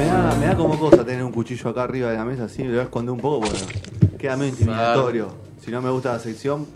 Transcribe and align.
Me 0.00 0.06
da, 0.06 0.34
me 0.40 0.46
da 0.46 0.56
como 0.56 0.78
cosa 0.78 1.04
tener 1.04 1.22
un 1.22 1.30
cuchillo 1.32 1.68
acá 1.70 1.82
arriba 1.82 2.10
de 2.10 2.16
la 2.16 2.24
mesa, 2.24 2.44
así 2.44 2.62
me 2.62 2.68
lo 2.68 2.74
voy 2.74 2.80
a 2.80 2.84
esconder 2.84 3.12
un 3.12 3.20
poco 3.20 3.40
porque 3.46 4.16
queda 4.16 4.34
medio 4.36 4.50
intimidatorio. 4.52 5.28
Si 5.60 5.70
no 5.70 5.82
me 5.82 5.90
gusta 5.90 6.12
la 6.12 6.18
sección, 6.18 6.66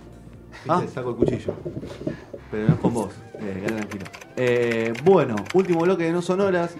¿viste? 0.78 0.88
saco 0.88 1.10
el 1.10 1.16
cuchillo. 1.16 1.54
Pero 2.50 2.68
no 2.68 2.74
es 2.74 2.80
con 2.80 2.92
vos, 2.92 3.14
eh, 3.40 3.64
tranquilo. 3.66 4.04
Eh, 4.36 4.92
bueno, 5.04 5.36
último 5.54 5.80
bloque 5.80 6.04
de 6.04 6.12
No 6.12 6.20
Sonoras. 6.20 6.76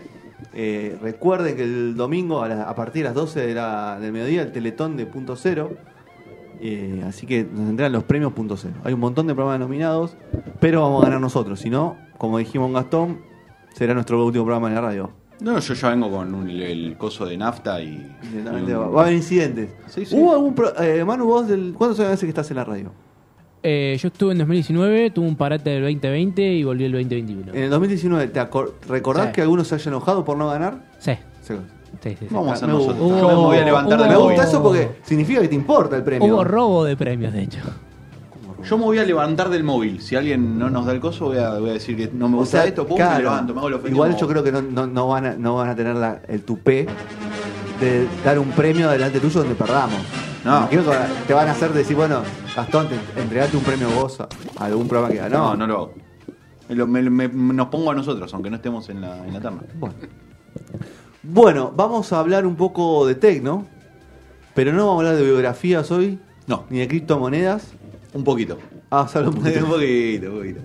Eh, 0.52 0.98
recuerden 1.00 1.56
que 1.56 1.62
el 1.62 1.96
domingo 1.96 2.42
a, 2.42 2.48
la- 2.48 2.62
a 2.64 2.74
partir 2.74 3.02
de 3.02 3.08
las 3.08 3.14
12 3.14 3.40
de 3.46 3.54
la- 3.54 3.98
del 3.98 4.12
mediodía 4.12 4.42
el 4.42 4.52
Teletón 4.52 4.96
de 4.98 5.06
Punto 5.06 5.36
Cero. 5.36 5.70
Eh, 6.60 7.02
así 7.08 7.26
que 7.26 7.42
nos 7.44 7.70
entregan 7.70 7.92
los 7.92 8.04
premios 8.04 8.34
Punto 8.34 8.56
Cero. 8.58 8.74
Hay 8.84 8.92
un 8.92 9.00
montón 9.00 9.26
de 9.26 9.34
programas 9.34 9.60
nominados, 9.60 10.16
pero 10.60 10.82
vamos 10.82 11.02
a 11.02 11.06
ganar 11.06 11.20
nosotros. 11.22 11.58
Si 11.60 11.70
no, 11.70 11.96
como 12.18 12.36
dijimos 12.38 12.70
Gastón, 12.72 13.20
será 13.74 13.94
nuestro 13.94 14.22
último 14.24 14.44
programa 14.44 14.68
en 14.68 14.74
la 14.74 14.80
radio. 14.82 15.10
No, 15.40 15.58
yo 15.58 15.74
ya 15.74 15.88
vengo 15.90 16.10
con 16.10 16.34
un- 16.34 16.48
el 16.48 16.96
coso 16.96 17.26
de 17.26 17.36
nafta 17.36 17.80
y. 17.82 18.10
Directamente 18.30 18.70
y 18.70 18.74
un- 18.74 18.80
va, 18.82 18.86
va 18.88 19.00
a 19.00 19.04
haber 19.04 19.16
incidentes. 19.16 19.70
Sí, 19.88 20.06
sí. 20.06 20.16
¿Hubo 20.16 20.32
algún 20.32 20.54
pro- 20.54 20.80
eh, 20.80 21.04
Manu, 21.04 21.26
vos, 21.26 21.48
del, 21.48 21.74
¿cuántos 21.76 21.98
años 22.00 22.12
hace 22.12 22.26
que 22.26 22.30
estás 22.30 22.50
en 22.50 22.56
la 22.56 22.64
radio? 22.64 22.92
Eh, 23.62 23.96
yo 24.00 24.08
estuve 24.08 24.32
en 24.32 24.38
2019, 24.38 25.10
tuve 25.10 25.26
un 25.26 25.36
parate 25.36 25.70
del 25.70 25.82
2020 25.82 26.42
y 26.52 26.64
volví 26.64 26.84
el 26.84 26.92
2021. 26.92 27.52
En 27.54 27.62
el 27.64 27.70
2019, 27.70 28.28
¿te 28.28 28.40
acor- 28.40 28.72
¿recordás 28.88 29.26
Sí. 29.28 29.32
que 29.32 29.42
algunos 29.42 29.66
se 29.68 29.74
haya 29.76 29.88
enojado 29.88 30.24
por 30.24 30.36
no 30.36 30.48
ganar? 30.48 30.84
Sí, 30.98 31.12
Sí. 31.40 31.54
sí, 32.02 32.10
sí. 32.10 32.16
sí. 32.20 32.26
Vamos 32.30 32.50
a 32.50 32.52
hacer 32.54 32.68
Me 32.68 32.74
nosotros. 32.74 32.98
gusta. 32.98 33.20
Yo 33.20 33.28
me 33.28 33.34
voy 33.34 33.56
a 33.56 33.64
levantar 33.64 33.98
del 34.00 34.08
Me 34.10 34.16
hubo- 34.16 34.24
gusta 34.24 34.44
eso 34.44 34.62
porque 34.62 34.90
significa 35.02 35.40
que 35.40 35.48
te 35.48 35.54
importa 35.54 35.96
el 35.96 36.02
premio. 36.04 36.26
Hubo 36.28 36.44
robo 36.44 36.84
de 36.84 36.94
premios, 36.96 37.32
de 37.32 37.42
hecho. 37.44 37.60
Yo 38.64 38.78
me 38.78 38.84
voy 38.84 38.98
a 38.98 39.04
levantar 39.04 39.50
del 39.50 39.62
móvil. 39.64 40.00
Si 40.00 40.16
alguien 40.16 40.58
no 40.58 40.70
nos 40.70 40.86
da 40.86 40.92
el 40.92 41.00
coso, 41.00 41.26
voy 41.26 41.38
a, 41.38 41.58
voy 41.58 41.70
a 41.70 41.72
decir 41.74 41.96
que 41.96 42.10
no 42.12 42.28
me 42.28 42.36
O 42.36 42.40
gusta 42.40 42.58
sea, 42.62 42.66
esto, 42.68 42.86
pum, 42.86 42.96
claro, 42.96 43.14
me 43.16 43.22
levanto, 43.22 43.52
me 43.54 43.60
hago 43.60 43.70
los 43.70 43.84
Igual 43.90 44.16
yo 44.16 44.26
creo 44.28 44.42
que 44.42 44.52
no, 44.52 44.62
no, 44.62 44.86
no 44.86 45.08
van, 45.08 45.26
a, 45.26 45.34
no 45.34 45.56
van 45.56 45.68
a 45.68 45.76
tener 45.76 45.96
la- 45.96 46.20
el 46.28 46.42
tupé 46.42 46.86
de 47.80 48.06
dar 48.24 48.38
un 48.38 48.50
premio 48.52 48.88
delante 48.90 49.20
tuyo 49.20 49.40
donde 49.40 49.54
perdamos. 49.54 49.98
No. 50.44 50.68
Que 50.68 50.78
te 51.26 51.34
van 51.34 51.48
a 51.48 51.52
hacer 51.52 51.72
decir, 51.72 51.96
bueno, 51.96 52.20
Gastón, 52.54 52.88
te, 52.88 53.20
entregate 53.20 53.56
un 53.56 53.62
premio 53.64 53.88
vos 53.90 54.20
a 54.20 54.28
algún 54.58 54.86
programa 54.88 55.12
que 55.12 55.18
ganó. 55.20 55.38
No, 55.50 55.56
no 55.56 55.66
lo 55.66 55.74
hago. 55.74 55.94
Me 56.68 56.74
lo- 56.74 56.86
me- 56.86 57.28
me- 57.28 57.28
nos 57.54 57.68
pongo 57.68 57.90
a 57.90 57.94
nosotros, 57.94 58.32
aunque 58.34 58.48
no 58.50 58.56
estemos 58.56 58.88
en 58.88 59.00
la, 59.02 59.26
en 59.26 59.32
la 59.34 59.40
terna. 59.40 59.60
Bueno. 59.78 59.94
Bueno, 61.22 61.72
vamos 61.74 62.12
a 62.12 62.18
hablar 62.20 62.46
un 62.46 62.56
poco 62.56 63.06
de 63.06 63.14
tecno, 63.14 63.66
pero 64.54 64.72
no 64.72 64.86
vamos 64.86 64.96
a 64.96 65.06
hablar 65.08 65.16
de 65.16 65.24
biografías 65.24 65.90
hoy, 65.90 66.18
No, 66.46 66.64
ni 66.70 66.78
de 66.80 66.88
criptomonedas. 66.88 67.72
Un 68.14 68.24
poquito. 68.24 68.58
Ah, 68.90 69.06
hablar 69.12 69.28
un 69.28 69.34
poquito. 69.34 69.64
un 69.64 69.70
poquito. 69.70 70.30
Un 70.30 70.38
poquito. 70.38 70.60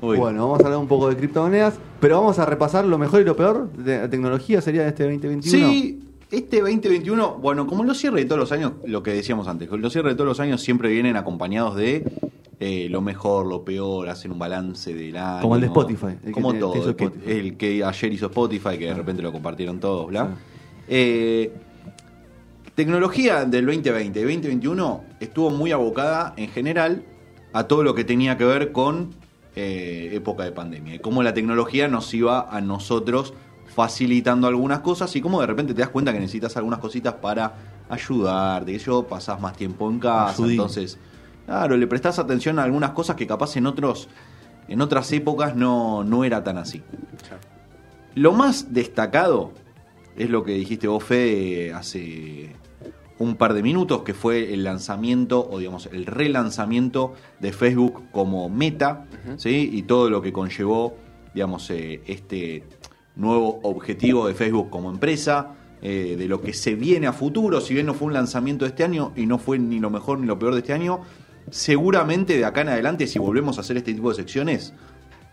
Bueno, 0.00 0.46
vamos 0.46 0.60
a 0.60 0.64
hablar 0.64 0.78
un 0.80 0.88
poco 0.88 1.08
de 1.08 1.16
criptomonedas, 1.16 1.74
pero 2.00 2.20
vamos 2.20 2.38
a 2.38 2.46
repasar 2.46 2.84
lo 2.84 2.96
mejor 2.98 3.20
y 3.20 3.24
lo 3.24 3.36
peor 3.36 3.70
de 3.72 3.98
la 3.98 4.08
tecnología 4.10 4.60
sería 4.60 4.82
de 4.82 4.88
este 4.88 5.02
2021. 5.04 5.68
Sí, 5.68 6.00
este 6.30 6.60
2021, 6.60 7.38
bueno, 7.40 7.66
como 7.66 7.84
los 7.84 7.98
cierres 7.98 8.22
de 8.24 8.28
todos 8.28 8.38
los 8.38 8.52
años, 8.52 8.72
lo 8.86 9.02
que 9.02 9.12
decíamos 9.12 9.48
antes, 9.48 9.68
los 9.70 9.92
cierres 9.92 10.12
de 10.12 10.16
todos 10.16 10.28
los 10.28 10.40
años 10.40 10.60
siempre 10.62 10.88
vienen 10.90 11.16
acompañados 11.16 11.74
de 11.76 12.04
eh, 12.60 12.88
lo 12.90 13.00
mejor, 13.00 13.46
lo 13.46 13.64
peor, 13.64 14.08
hacen 14.08 14.30
un 14.32 14.38
balance 14.38 14.94
del 14.94 15.16
año. 15.16 15.42
Como 15.42 15.54
el 15.56 15.60
de 15.62 15.66
Spotify, 15.68 16.06
el 16.06 16.18
que 16.20 16.32
como 16.32 16.52
te- 16.52 16.58
todo, 16.58 16.72
te 16.72 16.78
el 16.78 16.94
que, 16.96 17.04
Spotify. 17.04 17.30
el 17.32 17.56
que 17.56 17.84
ayer 17.84 18.12
hizo 18.12 18.26
Spotify, 18.26 18.78
que 18.78 18.86
de 18.86 18.94
repente 18.94 19.22
lo 19.22 19.32
compartieron 19.32 19.80
todos, 19.80 20.06
bla. 20.08 20.26
Sí. 20.26 20.32
Eh, 20.88 21.52
tecnología 22.78 23.44
del 23.44 23.66
2020 23.66 24.20
y 24.20 24.22
2021 24.22 25.04
estuvo 25.18 25.50
muy 25.50 25.72
abocada 25.72 26.32
en 26.36 26.48
general 26.48 27.02
a 27.52 27.64
todo 27.64 27.82
lo 27.82 27.92
que 27.92 28.04
tenía 28.04 28.38
que 28.38 28.44
ver 28.44 28.70
con 28.70 29.16
eh, 29.56 30.10
época 30.12 30.44
de 30.44 30.52
pandemia 30.52 30.94
y 30.94 30.98
cómo 31.00 31.24
la 31.24 31.34
tecnología 31.34 31.88
nos 31.88 32.14
iba 32.14 32.48
a 32.48 32.60
nosotros 32.60 33.34
facilitando 33.74 34.46
algunas 34.46 34.78
cosas 34.78 35.16
y 35.16 35.20
cómo 35.20 35.40
de 35.40 35.48
repente 35.48 35.74
te 35.74 35.80
das 35.80 35.88
cuenta 35.90 36.12
que 36.12 36.20
necesitas 36.20 36.56
algunas 36.56 36.78
cositas 36.78 37.14
para 37.14 37.52
ayudar, 37.88 38.64
de 38.64 38.78
yo 38.78 39.02
pasás 39.02 39.40
más 39.40 39.56
tiempo 39.56 39.90
en 39.90 39.98
casa, 39.98 40.34
Ayudín. 40.34 40.52
entonces, 40.52 40.98
claro, 41.46 41.76
le 41.76 41.86
prestás 41.88 42.20
atención 42.20 42.60
a 42.60 42.62
algunas 42.62 42.92
cosas 42.92 43.16
que 43.16 43.26
capaz 43.26 43.56
en 43.56 43.66
otros 43.66 44.08
en 44.68 44.80
otras 44.80 45.10
épocas 45.10 45.56
no, 45.56 46.04
no 46.04 46.22
era 46.22 46.44
tan 46.44 46.58
así. 46.58 46.80
Lo 48.14 48.34
más 48.34 48.72
destacado 48.72 49.50
es 50.18 50.30
lo 50.30 50.44
que 50.44 50.52
dijiste 50.52 50.88
vos, 50.88 51.02
Fede, 51.04 51.72
hace 51.72 52.50
un 53.18 53.36
par 53.36 53.54
de 53.54 53.62
minutos, 53.62 54.02
que 54.02 54.14
fue 54.14 54.52
el 54.52 54.64
lanzamiento, 54.64 55.48
o 55.48 55.58
digamos, 55.58 55.86
el 55.92 56.06
relanzamiento 56.06 57.14
de 57.40 57.52
Facebook 57.52 58.04
como 58.12 58.48
meta, 58.48 59.06
¿sí? 59.36 59.70
Y 59.72 59.82
todo 59.82 60.10
lo 60.10 60.22
que 60.22 60.32
conllevó, 60.32 60.96
digamos, 61.34 61.70
eh, 61.70 62.02
este 62.06 62.64
nuevo 63.16 63.60
objetivo 63.62 64.28
de 64.28 64.34
Facebook 64.34 64.70
como 64.70 64.90
empresa, 64.90 65.54
eh, 65.82 66.16
de 66.18 66.26
lo 66.26 66.40
que 66.40 66.52
se 66.52 66.74
viene 66.74 67.06
a 67.06 67.12
futuro, 67.12 67.60
si 67.60 67.74
bien 67.74 67.86
no 67.86 67.94
fue 67.94 68.08
un 68.08 68.14
lanzamiento 68.14 68.64
de 68.64 68.70
este 68.70 68.84
año 68.84 69.12
y 69.16 69.26
no 69.26 69.38
fue 69.38 69.58
ni 69.58 69.78
lo 69.78 69.90
mejor 69.90 70.18
ni 70.18 70.26
lo 70.26 70.38
peor 70.38 70.54
de 70.54 70.60
este 70.60 70.72
año, 70.72 71.00
seguramente 71.50 72.36
de 72.36 72.44
acá 72.44 72.62
en 72.62 72.68
adelante, 72.68 73.06
si 73.06 73.18
volvemos 73.18 73.58
a 73.58 73.60
hacer 73.60 73.76
este 73.76 73.94
tipo 73.94 74.10
de 74.10 74.16
secciones, 74.16 74.74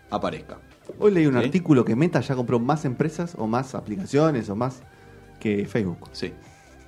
aparezca. 0.10 0.60
Hoy 1.00 1.12
leí 1.12 1.26
un 1.28 1.34
¿Sí? 1.40 1.46
artículo 1.46 1.84
que 1.86 1.96
Meta 1.96 2.22
ya 2.22 2.36
compró 2.36 2.60
más 2.60 2.86
empresas 2.86 3.36
o 3.38 3.48
más 3.48 3.76
aplicaciones 3.76 4.50
o 4.50 4.56
más 4.56 4.82
que 5.40 5.66
Facebook. 5.66 6.10
Sí. 6.12 6.32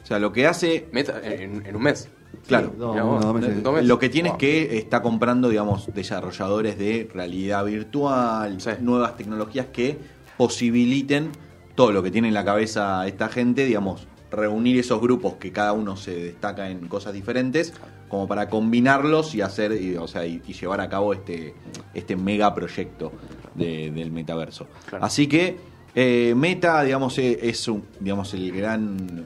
O 0.03 0.06
sea, 0.06 0.19
lo 0.19 0.31
que 0.31 0.47
hace 0.47 0.88
Meta, 0.91 1.19
en, 1.23 1.66
en 1.66 1.75
un 1.75 1.84
mes. 1.84 2.09
Claro. 2.47 2.73
Sí, 2.78 3.34
meses. 3.34 3.85
Lo 3.85 4.00
que 4.00 4.09
tiene 4.09 4.29
Wow. 4.29 4.35
es 4.38 4.40
que 4.40 4.78
está 4.78 5.01
comprando, 5.01 5.50
digamos, 5.50 5.94
desarrolladores 5.94 6.78
de 6.78 7.09
realidad 7.13 7.66
virtual, 7.66 8.59
Sí. 8.62 8.69
nuevas 8.81 9.16
tecnologías 9.18 9.68
que 9.68 9.97
posibiliten 10.38 11.29
todo 11.75 11.91
lo 11.91 12.01
que 12.03 12.12
tiene 12.12 12.28
en 12.29 12.34
la 12.34 12.45
cabeza 12.45 13.06
esta 13.07 13.28
gente, 13.29 13.66
digamos, 13.66 14.07
reunir 14.31 14.78
esos 14.79 15.00
grupos 15.01 15.35
que 15.35 15.51
cada 15.51 15.74
uno 15.74 15.95
se 15.95 16.13
destaca 16.16 16.69
en 16.69 16.88
cosas 16.88 17.13
diferentes, 17.13 17.74
como 18.09 18.28
para 18.28 18.50
combinarlos 18.50 19.35
y 19.35 19.41
hacer, 19.41 19.74
y, 19.81 19.95
o 19.95 20.07
sea, 20.07 20.25
y, 20.25 20.41
y 20.47 20.53
llevar 20.53 20.81
a 20.81 20.89
cabo 20.89 21.13
este, 21.13 21.53
este 21.94 22.16
mega 22.16 22.53
proyecto 22.56 23.12
de- 23.57 23.91
del 23.91 24.12
metaverso. 24.12 24.68
Claro. 24.88 25.03
Así 25.06 25.28
que 25.28 25.57
eh, 25.95 26.34
Meta, 26.35 26.84
digamos, 26.84 27.18
eh, 27.18 27.40
es 27.41 27.68
un, 27.68 27.84
digamos, 28.00 28.34
el 28.34 28.51
gran 28.51 29.25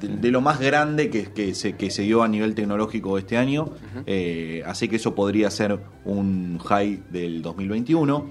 de, 0.00 0.08
de 0.08 0.30
lo 0.30 0.40
más 0.40 0.60
grande 0.60 1.10
que, 1.10 1.32
que 1.32 1.52
se, 1.54 1.74
que 1.76 1.90
se 1.90 2.02
dio 2.02 2.22
a 2.22 2.28
nivel 2.28 2.54
tecnológico 2.54 3.18
este 3.18 3.36
año. 3.36 3.70
Eh, 4.06 4.62
así 4.66 4.86
que 4.88 4.96
eso 4.96 5.14
podría 5.16 5.50
ser 5.50 5.80
un 6.04 6.58
high 6.60 7.02
del 7.10 7.42
2021. 7.42 8.30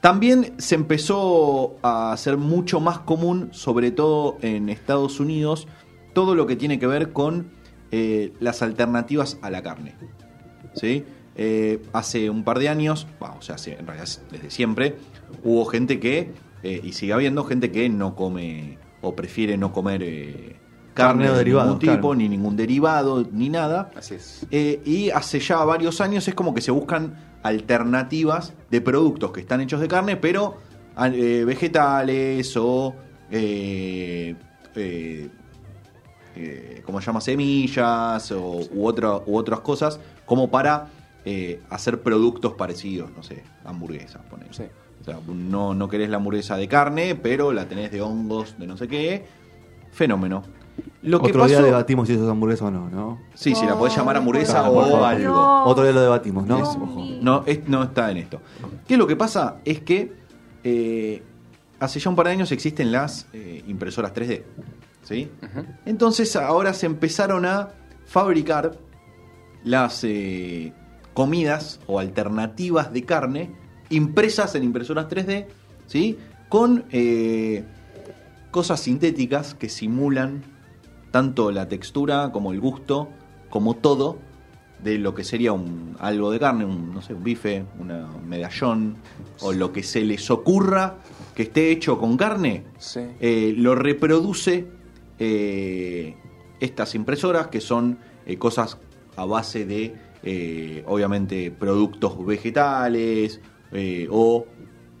También 0.00 0.52
se 0.58 0.76
empezó 0.76 1.76
a 1.82 2.12
hacer 2.12 2.36
mucho 2.36 2.78
más 2.78 3.00
común, 3.00 3.48
sobre 3.52 3.90
todo 3.90 4.38
en 4.42 4.68
Estados 4.68 5.18
Unidos, 5.18 5.66
todo 6.12 6.36
lo 6.36 6.46
que 6.46 6.54
tiene 6.54 6.78
que 6.78 6.86
ver 6.86 7.12
con 7.12 7.48
eh, 7.90 8.32
las 8.38 8.62
alternativas 8.62 9.38
a 9.42 9.50
la 9.50 9.62
carne. 9.64 9.96
¿sí? 10.74 11.02
Eh, 11.38 11.82
hace 11.92 12.30
un 12.30 12.44
par 12.44 12.58
de 12.58 12.68
años, 12.70 13.06
o 13.20 13.42
sea, 13.42 13.56
hace- 13.56 13.74
en 13.78 13.86
realidad 13.86 14.08
desde 14.30 14.50
siempre, 14.50 14.96
hubo 15.44 15.64
gente 15.66 16.00
que, 16.00 16.32
eh, 16.62 16.80
y 16.82 16.92
sigue 16.92 17.12
habiendo 17.12 17.44
gente 17.44 17.70
que 17.70 17.88
no 17.90 18.14
come 18.14 18.78
o 19.02 19.14
prefiere 19.14 19.56
no 19.58 19.70
comer 19.72 20.02
eh, 20.02 20.56
Carne 20.94 21.30
de 21.30 21.44
ningún 21.44 21.78
tipo, 21.78 21.92
claro. 21.92 22.14
ni 22.14 22.26
ningún 22.30 22.56
derivado, 22.56 23.22
ni 23.30 23.50
nada. 23.50 23.90
Así 23.94 24.14
es. 24.14 24.46
Eh, 24.50 24.80
y 24.86 25.10
hace 25.10 25.38
ya 25.40 25.62
varios 25.62 26.00
años 26.00 26.26
es 26.26 26.34
como 26.34 26.54
que 26.54 26.62
se 26.62 26.70
buscan 26.70 27.14
alternativas 27.42 28.54
de 28.70 28.80
productos 28.80 29.30
que 29.32 29.40
están 29.40 29.60
hechos 29.60 29.80
de 29.82 29.88
carne, 29.88 30.16
pero 30.16 30.56
eh, 31.12 31.44
vegetales 31.46 32.56
o, 32.56 32.94
eh, 33.30 34.34
eh, 34.74 35.28
eh, 36.34 36.82
¿cómo 36.86 37.00
se 37.00 37.06
llama? 37.06 37.20
Semillas 37.20 38.32
o, 38.32 38.60
u, 38.72 38.86
otro- 38.86 39.22
u 39.26 39.36
otras 39.36 39.60
cosas, 39.60 40.00
como 40.24 40.50
para 40.50 40.88
eh, 41.26 41.60
hacer 41.68 42.00
productos 42.02 42.54
parecidos, 42.54 43.10
no 43.14 43.22
sé, 43.22 43.42
hamburguesas, 43.64 44.22
poner. 44.30 44.54
Sí. 44.54 44.62
O 45.02 45.04
sea, 45.04 45.18
no, 45.26 45.74
no 45.74 45.88
querés 45.88 46.08
la 46.08 46.16
hamburguesa 46.16 46.56
de 46.56 46.66
carne, 46.68 47.14
pero 47.14 47.52
la 47.52 47.66
tenés 47.68 47.90
de 47.92 48.00
hongos, 48.00 48.56
de 48.58 48.66
no 48.66 48.76
sé 48.78 48.88
qué. 48.88 49.26
Fenómeno. 49.92 50.42
Lo 51.02 51.20
que 51.20 51.28
Otro 51.30 51.46
día 51.46 51.56
pasó- 51.56 51.66
debatimos 51.66 52.06
si 52.08 52.14
eso 52.14 52.24
es 52.24 52.30
hamburguesa 52.30 52.66
o 52.66 52.70
no, 52.70 52.88
¿no? 52.90 53.20
Sí, 53.34 53.54
si 53.54 53.64
la 53.66 53.76
podés 53.76 53.96
llamar 53.96 54.16
hamburguesa 54.16 54.68
o 54.70 55.04
algo. 55.04 55.28
No. 55.34 55.64
Otro 55.66 55.84
día 55.84 55.92
lo 55.92 56.00
debatimos, 56.02 56.46
¿no? 56.46 56.58
Mío. 56.58 57.18
No, 57.22 57.42
es- 57.46 57.66
no 57.68 57.82
está 57.84 58.10
en 58.10 58.18
esto. 58.18 58.40
¿Qué 58.86 58.94
es 58.94 58.98
lo 58.98 59.06
que 59.06 59.16
pasa? 59.16 59.56
Es 59.64 59.80
que 59.80 60.12
eh, 60.64 61.22
hace 61.80 61.98
ya 62.00 62.10
un 62.10 62.16
par 62.16 62.26
de 62.26 62.32
años 62.32 62.52
existen 62.52 62.92
las 62.92 63.26
eh, 63.32 63.62
impresoras 63.66 64.12
3D. 64.14 64.42
¿sí? 65.02 65.30
Entonces 65.86 66.34
ahora 66.36 66.72
se 66.74 66.86
empezaron 66.86 67.46
a 67.46 67.68
fabricar 68.04 68.72
las 69.64 70.02
eh, 70.04 70.72
comidas 71.16 71.80
o 71.86 71.98
alternativas 71.98 72.92
de 72.92 73.02
carne 73.04 73.50
impresas 73.88 74.54
en 74.54 74.64
impresoras 74.64 75.08
3D, 75.08 75.46
¿sí? 75.86 76.18
Con 76.50 76.84
eh, 76.90 77.64
cosas 78.50 78.80
sintéticas 78.80 79.54
que 79.54 79.70
simulan 79.70 80.42
tanto 81.12 81.50
la 81.50 81.68
textura 81.68 82.30
como 82.32 82.52
el 82.52 82.60
gusto, 82.60 83.08
como 83.48 83.74
todo 83.76 84.18
de 84.84 84.98
lo 84.98 85.14
que 85.14 85.24
sería 85.24 85.52
un, 85.54 85.96
algo 86.00 86.30
de 86.30 86.38
carne, 86.38 86.66
un, 86.66 86.92
no 86.92 87.00
sé, 87.00 87.14
un 87.14 87.24
bife, 87.24 87.64
una 87.80 88.08
medallón, 88.28 88.96
o 89.40 89.54
lo 89.54 89.72
que 89.72 89.82
se 89.82 90.02
les 90.02 90.30
ocurra 90.30 90.96
que 91.34 91.44
esté 91.44 91.70
hecho 91.70 91.98
con 91.98 92.18
carne, 92.18 92.64
Sí. 92.76 93.00
eh, 93.20 93.54
lo 93.56 93.74
reproduce 93.74 94.66
eh, 95.18 96.14
estas 96.60 96.94
impresoras 96.94 97.46
que 97.46 97.62
son 97.62 97.98
eh, 98.26 98.36
cosas 98.36 98.76
a 99.16 99.24
base 99.24 99.64
de, 99.64 99.94
eh, 100.28 100.82
obviamente, 100.86 101.52
productos 101.52 102.26
vegetales 102.26 103.40
eh, 103.70 104.08
o 104.10 104.44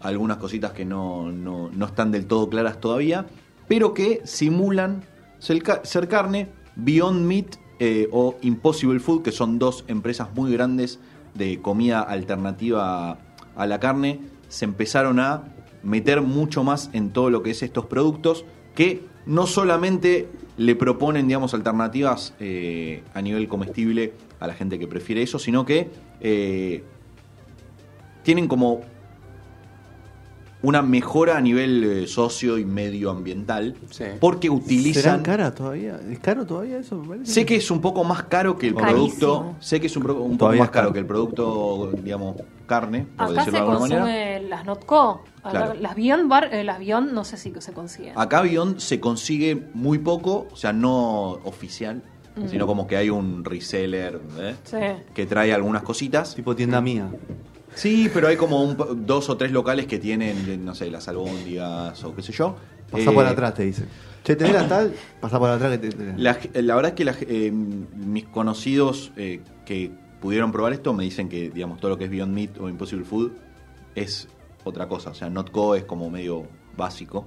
algunas 0.00 0.36
cositas 0.36 0.70
que 0.72 0.84
no, 0.84 1.30
no- 1.32 1.68
no 1.70 1.86
están 1.86 2.12
del 2.12 2.26
todo 2.26 2.48
claras 2.48 2.80
todavía, 2.80 3.26
pero 3.66 3.92
que 3.92 4.20
simulan 4.24 5.02
ser, 5.40 5.62
ca- 5.62 5.80
ser 5.84 6.06
carne. 6.08 6.48
Beyond 6.76 7.26
Meat 7.26 7.56
eh, 7.80 8.08
o 8.12 8.36
Impossible 8.42 9.00
Food, 9.00 9.22
que 9.22 9.32
son 9.32 9.58
dos 9.58 9.84
empresas 9.88 10.28
muy 10.34 10.52
grandes 10.52 11.00
de 11.34 11.60
comida 11.60 12.02
alternativa 12.02 13.18
a 13.56 13.66
la 13.66 13.80
carne, 13.80 14.20
se 14.48 14.64
empezaron 14.64 15.18
a 15.18 15.42
meter 15.82 16.22
mucho 16.22 16.62
más 16.62 16.88
en 16.92 17.10
todo 17.10 17.30
lo 17.30 17.42
que 17.42 17.50
es 17.50 17.62
estos 17.62 17.86
productos 17.86 18.44
que 18.76 19.02
no 19.26 19.46
solamente 19.46 20.28
le 20.56 20.76
proponen, 20.76 21.26
digamos, 21.26 21.52
alternativas 21.54 22.34
a 23.14 23.22
nivel 23.22 23.48
comestible 23.48 24.12
a 24.40 24.46
la 24.46 24.54
gente 24.54 24.78
que 24.78 24.86
prefiere 24.86 25.22
eso, 25.22 25.38
sino 25.38 25.64
que 25.64 25.90
eh, 26.20 26.84
tienen 28.22 28.48
como 28.48 28.80
una 30.62 30.82
mejora 30.82 31.36
a 31.36 31.40
nivel 31.40 31.84
eh, 31.84 32.06
socio 32.08 32.58
y 32.58 32.64
medioambiental 32.64 33.76
Sí. 33.90 34.04
porque 34.18 34.48
¿Serán 34.48 34.62
utilizan 34.64 35.22
cara 35.22 35.54
todavía? 35.54 36.00
¿Es 36.10 36.18
caro 36.18 36.44
todavía 36.44 36.78
eso? 36.78 36.96
Me 36.96 37.08
parece. 37.08 37.32
Sé 37.32 37.46
que 37.46 37.56
es 37.56 37.70
un 37.70 37.80
poco 37.80 38.02
más 38.04 38.24
caro 38.24 38.58
que 38.58 38.66
el 38.68 38.74
Carísimo. 38.74 39.06
producto. 39.06 39.54
Sé 39.60 39.80
que 39.80 39.86
es 39.86 39.96
un, 39.96 40.02
pro- 40.02 40.20
un 40.22 40.36
poco 40.38 40.52
más 40.54 40.70
caro 40.70 40.86
caro. 40.86 40.92
que 40.94 40.98
el 40.98 41.06
producto, 41.06 41.92
digamos, 42.02 42.36
carne, 42.66 43.06
por 43.16 43.26
Acá 43.26 43.34
decirlo 43.34 43.44
se 43.44 43.50
de 43.52 43.58
alguna 43.58 43.78
consume 43.78 44.00
manera. 44.00 44.40
las 44.40 44.64
Notco. 44.64 45.24
Claro. 45.48 45.74
Las 45.74 45.94
Beyond 45.94 46.28
Bar, 46.28 46.52
eh, 46.52 46.64
las 46.64 46.80
Beyond 46.80 47.12
no 47.12 47.22
sé 47.22 47.36
si 47.36 47.52
se 47.60 47.72
consiguen. 47.72 48.14
Acá 48.18 48.40
Beyond 48.42 48.78
se 48.80 48.98
consigue 48.98 49.68
muy 49.74 49.98
poco, 49.98 50.48
o 50.50 50.56
sea, 50.56 50.72
no 50.72 51.32
oficial, 51.44 52.02
sino 52.50 52.66
como 52.66 52.86
que 52.86 52.96
hay 52.96 53.10
un 53.10 53.44
reseller 53.44 54.20
¿eh? 54.38 54.54
Sí. 54.64 54.76
que 55.14 55.26
trae 55.26 55.52
algunas 55.54 55.82
cositas. 55.82 56.34
Tipo 56.34 56.54
tienda 56.54 56.80
mía. 56.80 57.08
Sí, 57.74 58.10
pero 58.12 58.28
hay 58.28 58.36
como 58.36 58.62
un 58.62 59.06
dos 59.06 59.28
o 59.28 59.36
tres 59.36 59.52
locales 59.52 59.86
que 59.86 59.98
tienen, 59.98 60.64
no 60.64 60.74
sé, 60.74 60.90
las 60.90 61.08
albóndigas 61.08 62.02
o 62.04 62.14
qué 62.14 62.22
sé 62.22 62.32
yo. 62.32 62.56
Pasá 62.90 63.10
Eh, 63.10 63.14
por 63.14 63.26
atrás, 63.26 63.54
te 63.54 63.64
dice. 63.64 63.84
Che, 64.24 64.34
tenés 64.36 64.54
la 64.54 64.66
tal, 64.68 64.92
pasá 65.20 65.38
por 65.38 65.50
atrás 65.50 65.72
que 65.72 65.78
te. 65.78 65.88
te- 65.96 66.14
La, 66.18 66.38
la 66.54 66.74
verdad 66.74 66.90
es 66.90 66.94
que 66.96 67.04
la- 67.04 67.14
eh, 67.20 67.50
mis 67.52 68.24
conocidos 68.24 69.12
eh, 69.16 69.40
que 69.64 69.90
pudieron 70.20 70.52
probar 70.52 70.72
esto 70.72 70.92
me 70.94 71.04
dicen 71.04 71.28
que, 71.28 71.50
digamos, 71.50 71.78
todo 71.80 71.90
lo 71.90 71.98
que 71.98 72.04
es 72.04 72.10
Beyond 72.10 72.32
Meat 72.34 72.58
o 72.60 72.68
Impossible 72.68 73.04
Food 73.04 73.32
es 73.94 74.28
otra 74.64 74.88
cosa. 74.88 75.10
O 75.10 75.14
sea, 75.14 75.28
Notco 75.30 75.74
es 75.74 75.84
como 75.84 76.08
medio 76.10 76.44
básico. 76.76 77.26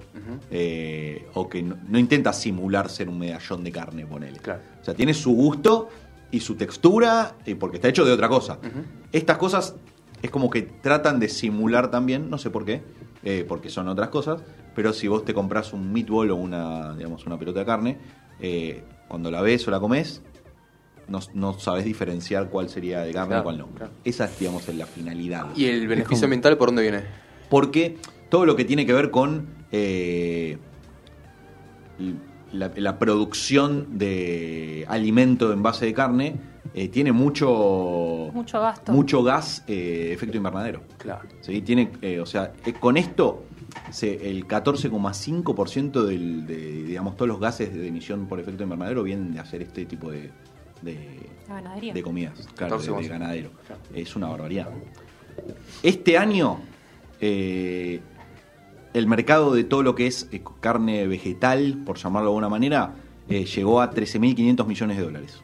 eh, 0.50 1.26
o 1.34 1.48
que 1.48 1.62
no, 1.62 1.76
no 1.88 1.98
intenta 1.98 2.32
simular 2.32 2.88
ser 2.88 3.08
un 3.08 3.18
medallón 3.18 3.64
de 3.64 3.72
carne, 3.72 4.06
ponele. 4.06 4.38
Claro. 4.38 4.60
O 4.80 4.84
sea, 4.84 4.94
tiene 4.94 5.14
su 5.14 5.32
gusto 5.32 5.88
y 6.30 6.40
su 6.40 6.54
textura, 6.54 7.34
y 7.44 7.54
porque 7.54 7.76
está 7.78 7.88
hecho 7.88 8.04
de 8.04 8.12
otra 8.12 8.28
cosa. 8.28 8.58
Estas 9.12 9.36
cosas 9.38 9.74
es 10.22 10.30
como 10.30 10.48
que 10.50 10.62
tratan 10.62 11.18
de 11.18 11.28
simular 11.28 11.90
también, 11.90 12.30
no 12.30 12.38
sé 12.38 12.50
por 12.50 12.64
qué, 12.64 12.82
eh, 13.24 13.44
porque 13.48 13.68
son 13.70 13.88
otras 13.88 14.08
cosas, 14.08 14.42
pero 14.74 14.92
si 14.92 15.08
vos 15.08 15.24
te 15.24 15.34
compras 15.34 15.72
un 15.72 15.92
meatball 15.92 16.30
o 16.30 16.36
una, 16.36 16.94
digamos, 16.94 17.26
una 17.26 17.38
pelota 17.38 17.60
de 17.60 17.66
carne, 17.66 17.98
eh, 18.40 18.84
cuando 19.08 19.30
la 19.30 19.40
ves 19.42 19.66
o 19.66 19.70
la 19.72 19.80
comes, 19.80 20.22
no, 21.08 21.18
no 21.34 21.58
sabes 21.58 21.84
diferenciar 21.84 22.48
cuál 22.48 22.68
sería 22.68 23.00
de 23.00 23.12
carne 23.12 23.28
Claro, 23.28 23.40
y 23.40 23.44
cuál 23.44 23.58
no. 23.58 23.66
claro. 23.74 23.92
Esa 24.04 24.26
es, 24.26 24.38
digamos, 24.38 24.68
la 24.72 24.86
finalidad. 24.86 25.46
¿Y 25.56 25.64
el 25.66 25.88
beneficio 25.88 26.16
como- 26.18 26.24
ambiental 26.26 26.56
por 26.56 26.68
dónde 26.68 26.82
viene? 26.82 27.00
Porque 27.48 27.98
todo 28.30 28.46
lo 28.46 28.56
que 28.56 28.64
tiene 28.64 28.86
que 28.86 28.92
ver 28.94 29.10
con 29.10 29.46
eh, 29.72 30.56
la, 32.52 32.72
la 32.76 32.98
producción 32.98 33.98
de 33.98 34.84
alimento 34.88 35.52
en 35.52 35.62
base 35.62 35.86
de 35.86 35.92
carne 35.94 36.36
eh, 36.74 36.88
tiene 36.88 37.12
mucho 37.12 38.30
Mucho 38.32 38.60
gasto. 38.60 38.92
mucho 38.92 39.22
gas 39.22 39.64
eh, 39.66 40.10
efecto 40.14 40.36
invernadero. 40.36 40.82
Claro. 40.98 41.28
¿sí? 41.40 41.60
Tiene, 41.62 41.90
eh, 42.02 42.20
o 42.20 42.26
sea, 42.26 42.52
eh, 42.64 42.72
con 42.74 42.96
esto 42.96 43.44
se- 43.90 44.28
el 44.30 44.46
14,5% 44.46 46.04
del, 46.04 46.46
de 46.46 46.56
digamos 46.84 47.16
todos 47.16 47.28
los 47.28 47.40
gases 47.40 47.74
de 47.74 47.86
emisión 47.88 48.26
por 48.26 48.38
efecto 48.40 48.62
invernadero 48.62 49.02
vienen 49.02 49.32
de 49.32 49.40
hacer 49.40 49.62
este 49.62 49.84
tipo 49.86 50.10
de, 50.10 50.30
de, 50.82 51.18
de 51.92 52.02
comidas, 52.02 52.48
claro, 52.54 52.78
de, 52.78 52.86
de 52.86 52.92
14,5. 52.92 53.08
ganadero. 53.08 53.50
Claro. 53.66 53.82
Es 53.94 54.14
una 54.16 54.28
barbaridad. 54.28 54.68
Este 55.82 56.18
año, 56.18 56.58
eh, 57.20 58.00
el 58.94 59.06
mercado 59.06 59.54
de 59.54 59.64
todo 59.64 59.82
lo 59.82 59.94
que 59.94 60.06
es 60.06 60.28
eh, 60.32 60.42
carne 60.60 61.06
vegetal, 61.06 61.82
por 61.84 61.96
llamarlo 61.98 62.28
de 62.30 62.32
alguna 62.32 62.48
manera, 62.48 62.94
eh, 63.28 63.44
llegó 63.44 63.80
a 63.80 63.90
13.500 63.92 64.66
millones 64.66 64.96
de 64.96 65.02
dólares. 65.04 65.42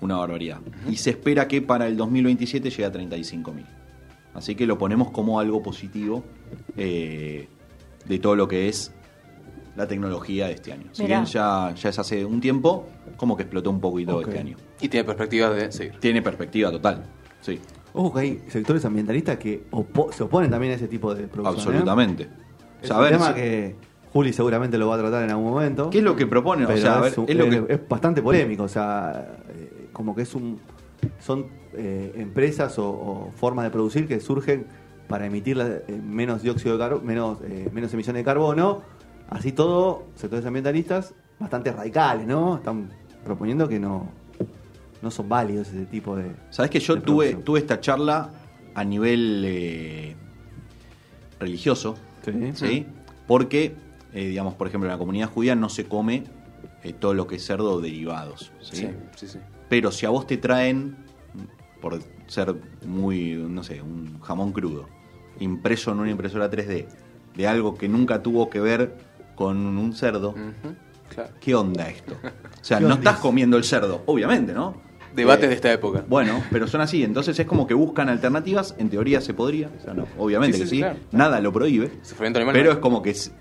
Una 0.00 0.16
barbaridad. 0.16 0.60
Y 0.90 0.96
se 0.96 1.10
espera 1.10 1.48
que 1.48 1.62
para 1.62 1.86
el 1.86 1.96
2027 1.96 2.68
llegue 2.70 2.84
a 2.84 2.92
35.000. 2.92 3.64
Así 4.34 4.54
que 4.54 4.66
lo 4.66 4.76
ponemos 4.76 5.10
como 5.10 5.40
algo 5.40 5.62
positivo 5.62 6.22
eh, 6.76 7.48
de 8.04 8.18
todo 8.18 8.36
lo 8.36 8.46
que 8.46 8.68
es 8.68 8.92
la 9.74 9.86
tecnología 9.88 10.46
de 10.48 10.52
este 10.54 10.72
año. 10.72 10.88
Si 10.92 11.04
bien 11.06 11.24
ya, 11.24 11.74
ya 11.74 11.88
es 11.88 11.98
hace 11.98 12.24
un 12.24 12.40
tiempo, 12.40 12.86
como 13.16 13.36
que 13.36 13.44
explotó 13.44 13.70
un 13.70 13.80
poquito 13.80 14.18
Ok. 14.18 14.28
este 14.28 14.38
año. 14.38 14.56
Y 14.80 14.88
tiene 14.88 15.04
perspectivas 15.04 15.56
de 15.56 15.72
seguir. 15.72 15.98
Tiene 16.00 16.20
perspectiva 16.20 16.70
total. 16.70 17.04
Sí, 17.40 17.58
Ojo 17.96 18.12
que 18.14 18.20
hay 18.20 18.42
sectores 18.48 18.84
ambientalistas 18.84 19.38
que 19.38 19.64
opo- 19.70 20.12
se 20.12 20.22
oponen 20.22 20.50
también 20.50 20.72
a 20.72 20.76
ese 20.76 20.86
tipo 20.86 21.14
de 21.14 21.26
producción. 21.28 21.74
¿eh? 21.74 21.78
absolutamente. 21.78 22.28
O 22.82 22.84
Es 22.84 22.90
un 22.90 23.08
tema 23.08 23.28
si- 23.28 23.34
que 23.34 23.74
Juli 24.12 24.32
seguramente 24.32 24.76
lo 24.78 24.88
va 24.88 24.96
a 24.96 24.98
tratar 24.98 25.24
en 25.24 25.30
algún 25.30 25.50
momento. 25.50 25.90
¿qué 25.90 25.98
es 25.98 26.04
lo 26.04 26.14
que 26.14 26.26
proponen? 26.26 26.66
O 26.66 26.76
sea, 26.76 26.98
a 26.98 27.00
ver, 27.00 27.12
es, 27.12 27.18
un- 27.18 27.28
es 27.28 27.36
lo 27.36 27.48
que... 27.48 27.56
es- 27.56 27.80
es 27.80 27.88
bastante 27.88 28.20
polémico, 28.22 28.64
o 28.64 28.68
sea, 28.68 29.36
eh, 29.48 29.88
como 29.92 30.14
que 30.14 30.22
es 30.22 30.34
un 30.34 30.60
son 31.20 31.46
eh, 31.74 32.12
empresas 32.16 32.78
o, 32.78 32.88
o 32.88 33.30
formas 33.34 33.64
de 33.64 33.70
producir 33.70 34.06
que 34.08 34.18
surgen 34.20 34.66
para 35.08 35.26
emitir 35.26 35.56
la- 35.56 35.66
eh, 35.68 36.00
menos 36.04 36.42
dióxido 36.42 36.74
de 36.74 36.78
carbono, 36.80 37.02
menos, 37.04 37.38
eh, 37.44 37.68
menos 37.72 37.92
emisiones 37.94 38.20
de 38.20 38.24
carbono, 38.24 38.82
así 39.30 39.52
todo, 39.52 40.04
sectores 40.16 40.44
ambientalistas 40.46 41.14
bastante 41.38 41.72
radicales, 41.72 42.26
¿no? 42.26 42.56
Están 42.56 42.90
proponiendo 43.24 43.68
que 43.68 43.78
no, 43.80 44.08
no 45.02 45.10
son 45.10 45.28
válidos 45.28 45.68
ese 45.68 45.86
tipo 45.86 46.16
de... 46.16 46.30
Sabes 46.50 46.70
que 46.70 46.80
yo 46.80 47.00
tuve, 47.02 47.34
tuve 47.34 47.58
esta 47.60 47.80
charla 47.80 48.30
a 48.74 48.84
nivel 48.84 49.42
eh, 49.46 50.16
religioso, 51.40 51.96
Sí. 52.24 52.32
¿sí? 52.54 52.86
Porque, 53.26 53.76
eh, 54.12 54.26
digamos, 54.28 54.54
por 54.54 54.66
ejemplo, 54.66 54.88
en 54.88 54.92
la 54.94 54.98
comunidad 54.98 55.30
judía 55.30 55.54
no 55.54 55.68
se 55.68 55.84
come 55.86 56.24
eh, 56.82 56.92
todo 56.92 57.14
lo 57.14 57.26
que 57.26 57.36
es 57.36 57.44
cerdo 57.46 57.72
o 57.74 57.80
derivados, 57.80 58.52
¿sí? 58.60 58.76
Sí, 58.78 58.88
sí, 59.16 59.26
sí. 59.28 59.38
Pero 59.68 59.92
si 59.92 60.06
a 60.06 60.10
vos 60.10 60.26
te 60.26 60.36
traen, 60.36 60.96
por 61.80 62.00
ser 62.26 62.54
muy, 62.84 63.34
no 63.34 63.62
sé, 63.62 63.80
un 63.82 64.20
jamón 64.20 64.52
crudo, 64.52 64.88
impreso 65.38 65.92
en 65.92 66.00
una 66.00 66.10
impresora 66.10 66.50
3D, 66.50 66.86
de 67.36 67.46
algo 67.46 67.76
que 67.76 67.88
nunca 67.88 68.22
tuvo 68.22 68.48
que 68.50 68.60
ver 68.60 68.96
con 69.36 69.56
un 69.58 69.92
cerdo, 69.92 70.34
Claro. 71.08 71.30
¿qué 71.40 71.54
onda 71.54 71.88
esto? 71.88 72.14
O 72.14 72.64
sea, 72.64 72.78
¿Qué 72.78 72.84
no 72.84 72.94
estás 72.94 73.16
es? 73.16 73.20
comiendo 73.20 73.56
el 73.56 73.62
cerdo, 73.64 74.02
obviamente, 74.06 74.52
¿no? 74.52 74.80
Debates 75.16 75.46
Eh, 75.46 75.48
de 75.48 75.54
esta 75.54 75.72
época. 75.72 76.04
Bueno, 76.08 76.42
pero 76.52 76.68
son 76.68 76.80
así, 76.82 77.02
entonces 77.02 77.38
es 77.38 77.46
como 77.46 77.66
que 77.66 77.74
buscan 77.74 78.08
alternativas, 78.08 78.74
en 78.78 78.90
teoría 78.90 79.20
se 79.20 79.34
podría, 79.34 79.70
o 79.78 79.82
sea, 79.82 79.94
no, 79.94 80.06
obviamente 80.18 80.56
Sí, 80.58 80.62
que 80.62 80.68
sí, 80.68 80.76
sí, 80.76 80.82
claro. 80.82 80.98
nada 81.12 81.40
lo 81.40 81.52
prohíbe, 81.52 81.90
Sufrimiento 82.02 82.38
animal. 82.38 82.52
pero 82.54 82.66
no. 82.66 82.72
es 82.72 82.78
como 82.78 83.02
que, 83.02 83.10
es- 83.10 83.32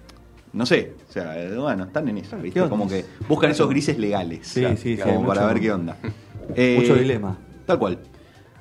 no 0.53 0.65
sé, 0.65 0.93
o 1.09 1.11
sea, 1.11 1.35
bueno, 1.57 1.83
están 1.83 2.07
en 2.07 2.17
eso, 2.19 2.37
¿viste? 2.37 2.61
Como 2.69 2.87
que 2.87 3.03
buscan 3.27 3.51
esos 3.51 3.69
grises 3.69 3.97
legales, 3.99 4.47
Sí, 4.47 4.61
claro, 4.61 4.77
sí, 4.77 4.95
sí, 4.95 5.01
como 5.03 5.27
para 5.27 5.41
mucho- 5.41 5.53
ver 5.53 5.61
qué 5.61 5.71
onda. 5.71 5.97
Eh, 6.55 6.77
Mucho 6.79 6.95
dilema. 6.95 7.37
Tal 7.65 7.79
cual. 7.79 7.97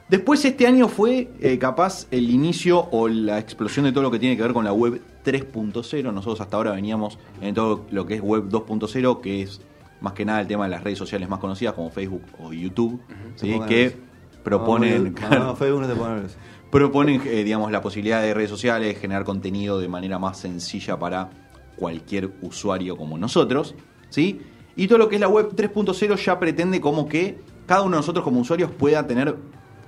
Después 0.08 0.42
este 0.44 0.66
año 0.66 0.88
fue 0.88 1.30
eh, 1.40 1.58
capaz 1.58 2.06
el 2.10 2.30
inicio 2.30 2.88
o 2.90 3.08
la 3.08 3.38
explosión 3.38 3.84
de 3.84 3.92
todo 3.92 4.02
lo 4.02 4.10
que 4.10 4.18
tiene 4.18 4.36
que 4.36 4.42
ver 4.42 4.52
con 4.54 4.64
la 4.64 4.72
web 4.72 5.00
3.0. 5.24 6.12
Nosotros 6.12 6.40
hasta 6.40 6.56
ahora 6.56 6.72
veníamos 6.72 7.18
en 7.40 7.54
todo 7.54 7.84
lo 7.90 8.06
que 8.06 8.14
es 8.14 8.20
web 8.22 8.48
2.0, 8.48 9.20
que 9.20 9.42
es 9.42 9.60
más 10.00 10.12
que 10.12 10.24
nada 10.24 10.40
el 10.40 10.46
tema 10.46 10.64
de 10.64 10.70
las 10.70 10.82
redes 10.82 10.98
sociales 10.98 11.28
más 11.28 11.38
conocidas 11.38 11.74
como 11.74 11.90
Facebook 11.90 12.22
o 12.38 12.52
YouTube, 12.52 13.00
¿sí? 13.36 13.58
Que 13.68 13.96
proponen, 14.42 15.04
No, 15.04 15.14
claro, 15.14 15.44
no, 15.44 15.56
Facebook 15.56 15.80
no 15.82 15.88
te 15.88 16.34
proponen 16.70 17.22
eh, 17.24 17.44
digamos, 17.44 17.70
la 17.70 17.80
posibilidad 17.80 18.20
de 18.20 18.34
redes 18.34 18.50
sociales, 18.50 18.98
generar 18.98 19.24
contenido 19.24 19.78
de 19.78 19.88
manera 19.88 20.18
más 20.18 20.38
sencilla 20.38 20.98
para 20.98 21.30
cualquier 21.76 22.32
usuario 22.42 22.96
como 22.96 23.16
nosotros. 23.16 23.74
¿sí? 24.08 24.40
Y 24.76 24.88
todo 24.88 24.98
lo 24.98 25.08
que 25.08 25.16
es 25.16 25.20
la 25.20 25.28
web 25.28 25.54
3.0 25.54 26.16
ya 26.16 26.38
pretende 26.38 26.80
como 26.80 27.08
que 27.08 27.38
cada 27.66 27.82
uno 27.82 27.92
de 27.92 27.98
nosotros 27.98 28.24
como 28.24 28.40
usuarios 28.40 28.70
pueda 28.72 29.06
tener 29.06 29.36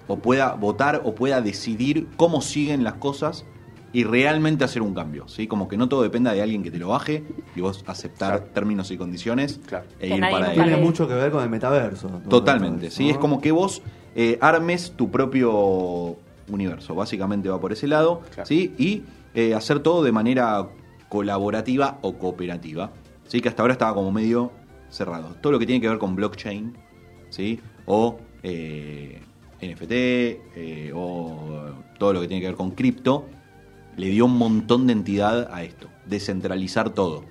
o 0.06 0.16
pueda 0.16 0.54
votar 0.54 1.02
o 1.04 1.14
pueda 1.14 1.40
decidir 1.40 2.06
cómo 2.16 2.40
siguen 2.40 2.84
las 2.84 2.94
cosas 2.94 3.44
y 3.96 4.04
realmente 4.04 4.62
hacer 4.62 4.82
un 4.82 4.92
cambio, 4.92 5.26
¿sí? 5.26 5.46
Como 5.46 5.68
que 5.68 5.78
no 5.78 5.88
todo 5.88 6.02
dependa 6.02 6.34
de 6.34 6.42
alguien 6.42 6.62
que 6.62 6.70
te 6.70 6.76
lo 6.78 6.88
baje 6.88 7.24
y 7.54 7.62
vos 7.62 7.82
aceptar 7.86 8.40
Claro. 8.40 8.52
términos 8.52 8.90
y 8.90 8.98
condiciones 8.98 9.58
Claro. 9.66 9.86
e 9.98 10.08
Que 10.08 10.14
ir 10.16 10.20
para 10.20 10.36
adelante. 10.48 10.62
Tiene 10.64 10.76
mucho 10.76 11.08
que 11.08 11.14
ver 11.14 11.30
con 11.30 11.42
el 11.42 11.48
metaverso. 11.48 12.08
Totalmente, 12.28 12.90
sí, 12.90 13.04
¿no? 13.06 13.10
es 13.12 13.16
como 13.16 13.40
que 13.40 13.52
vos 13.52 13.80
eh, 14.14 14.36
armes 14.42 14.92
tu 14.96 15.10
propio 15.10 16.16
universo, 16.48 16.94
básicamente 16.94 17.48
va 17.48 17.58
por 17.58 17.72
ese 17.72 17.86
lado, 17.86 18.20
Claro. 18.34 18.46
¿sí? 18.46 18.74
Y 18.76 19.02
eh, 19.34 19.54
hacer 19.54 19.80
todo 19.80 20.02
de 20.04 20.12
manera 20.12 20.68
colaborativa 21.08 21.98
o 22.02 22.18
cooperativa, 22.18 22.90
¿sí? 23.26 23.40
Que 23.40 23.48
hasta 23.48 23.62
ahora 23.62 23.72
estaba 23.72 23.94
como 23.94 24.12
medio 24.12 24.52
cerrado. 24.90 25.36
Todo 25.40 25.52
lo 25.52 25.58
que 25.58 25.64
tiene 25.64 25.80
que 25.80 25.88
ver 25.88 25.96
con 25.98 26.14
blockchain, 26.16 26.76
¿sí? 27.30 27.60
O 27.86 28.18
eh, 28.42 29.22
NFT, 29.62 29.92
eh, 29.92 30.92
o 30.94 31.70
todo 31.98 32.12
lo 32.12 32.20
que 32.20 32.28
tiene 32.28 32.42
que 32.42 32.48
ver 32.48 32.56
con 32.56 32.72
cripto, 32.72 33.24
le 33.96 34.08
dio 34.08 34.26
un 34.26 34.36
montón 34.38 34.86
de 34.86 34.92
entidad 34.92 35.48
a 35.52 35.62
esto, 35.62 35.88
descentralizar 36.06 36.90
todo, 36.90 37.24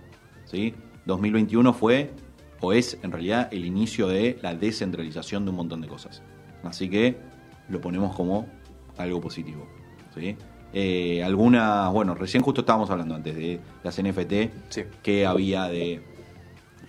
¿sí? 0.46 0.74
2021 1.06 1.74
fue 1.74 2.12
o 2.62 2.74
es 2.74 2.98
en 3.04 3.12
realidad 3.12 3.50
el 3.52 3.66
inicio 3.66 4.08
de 4.08 4.40
la 4.42 4.56
descentralización 4.56 5.44
de 5.46 5.52
un 5.52 5.58
montón 5.58 5.82
de 5.82 5.88
cosas. 5.88 6.24
Así 6.64 6.90
que 6.90 7.18
lo 7.70 7.80
ponemos 7.82 8.16
como 8.16 8.48
algo 8.98 9.22
positivo. 9.22 9.68
¿sí? 10.16 10.36
Eh, 10.74 11.24
algunas, 11.24 11.92
bueno, 11.94 12.16
recién 12.16 12.42
justo 12.42 12.62
estábamos 12.62 12.90
hablando 12.90 13.14
antes 13.14 13.36
de 13.36 13.60
las 13.84 14.02
NFT 14.02 14.50
Sí. 14.70 14.84
que 15.04 15.26
había 15.28 15.66
de 15.66 16.02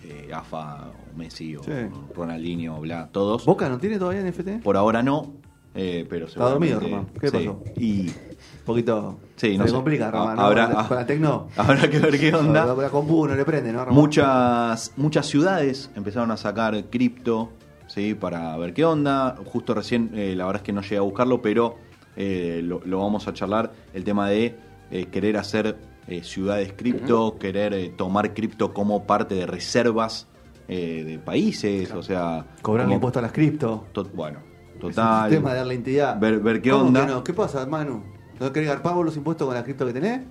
eh, 0.03 0.29
AFA 0.33 0.91
o 1.13 1.17
Messi 1.17 1.55
o 1.55 1.63
Sí. 1.63 1.71
Ronaldinho, 2.15 2.79
bla, 2.79 3.09
todos. 3.11 3.45
¿Boca 3.45 3.69
no 3.69 3.77
tiene 3.77 3.99
todavía 3.99 4.21
NFT? 4.23 4.63
Por 4.63 4.77
ahora 4.77 5.03
no, 5.03 5.33
eh, 5.75 6.07
pero 6.09 6.25
Está 6.25 6.49
dormido, 6.49 6.79
Román. 6.79 7.07
¿Qué 7.19 7.27
sí. 7.29 7.37
pasó? 7.37 7.63
Y 7.77 8.07
Un 8.07 8.65
poquito. 8.65 9.19
Sí, 9.37 9.53
se 9.55 9.57
no 9.57 9.71
complica, 9.71 10.11
Román. 10.11 10.31
Ah, 10.31 10.35
¿no? 10.35 10.41
habrá- 10.47 10.65
Con 10.65 10.89
la- 10.89 10.95
la 11.01 11.05
tecno. 11.05 11.47
habrá 11.57 11.89
que 11.89 11.99
ver 11.99 12.19
qué 12.19 12.33
onda. 12.35 12.65
La, 12.75 12.89
compu 12.89 13.25
no 13.27 13.35
le 13.35 13.45
prende, 13.45 13.71
¿no, 13.71 13.85
Román? 13.85 13.93
Muchas, 13.95 14.91
muchas 14.97 15.25
ciudades 15.27 15.89
empezaron 15.95 16.31
a 16.31 16.37
sacar 16.37 16.85
cripto, 16.89 17.51
¿sí? 17.87 18.13
Para 18.15 18.57
ver 18.57 18.73
qué 18.73 18.83
onda. 18.83 19.35
Justo 19.45 19.73
recién, 19.73 20.11
eh, 20.15 20.33
la 20.35 20.45
verdad 20.47 20.61
es 20.61 20.65
que 20.65 20.73
no 20.73 20.81
llegué 20.81 20.97
a 20.97 21.01
buscarlo, 21.01 21.41
pero 21.41 21.75
eh, 22.15 22.61
lo, 22.63 22.81
lo 22.83 22.99
vamos 22.99 23.27
a 23.27 23.33
charlar. 23.33 23.71
El 23.93 24.03
tema 24.03 24.27
de 24.27 24.57
eh, 24.91 25.05
querer 25.05 25.37
hacer 25.37 25.77
ciudades 26.23 26.73
cripto, 26.75 27.37
querer 27.37 27.91
tomar 27.97 28.33
cripto 28.33 28.73
como 28.73 29.05
parte 29.05 29.35
de 29.35 29.45
reservas 29.45 30.25
de 30.67 31.19
países, 31.23 31.91
o 31.93 32.01
sea... 32.01 32.45
Cobrarle 32.61 32.87
como- 32.87 32.95
impuesto 32.95 33.19
a 33.19 33.21
las 33.21 33.31
cripto. 33.33 33.85
to- 33.91 34.05
bueno, 34.13 34.39
total. 34.79 35.25
un 35.25 35.29
tema 35.35 35.51
de 35.51 35.57
darle 35.57 35.73
entidad. 35.75 36.17
Ver- 36.19 36.39
ver 36.39 36.61
qué 36.61 36.71
¿Cómo 36.71 36.85
onda. 36.85 37.05
no? 37.05 37.23
¿Qué 37.23 37.33
pasa, 37.33 37.65
Manu? 37.65 38.03
¿No 38.39 38.51
querés 38.53 38.69
dar 38.69 38.81
pago 38.81 39.03
los 39.03 39.15
impuestos 39.17 39.45
con 39.47 39.55
la 39.55 39.63
cripto 39.63 39.85
que 39.85 39.93
tenés? 39.93 40.21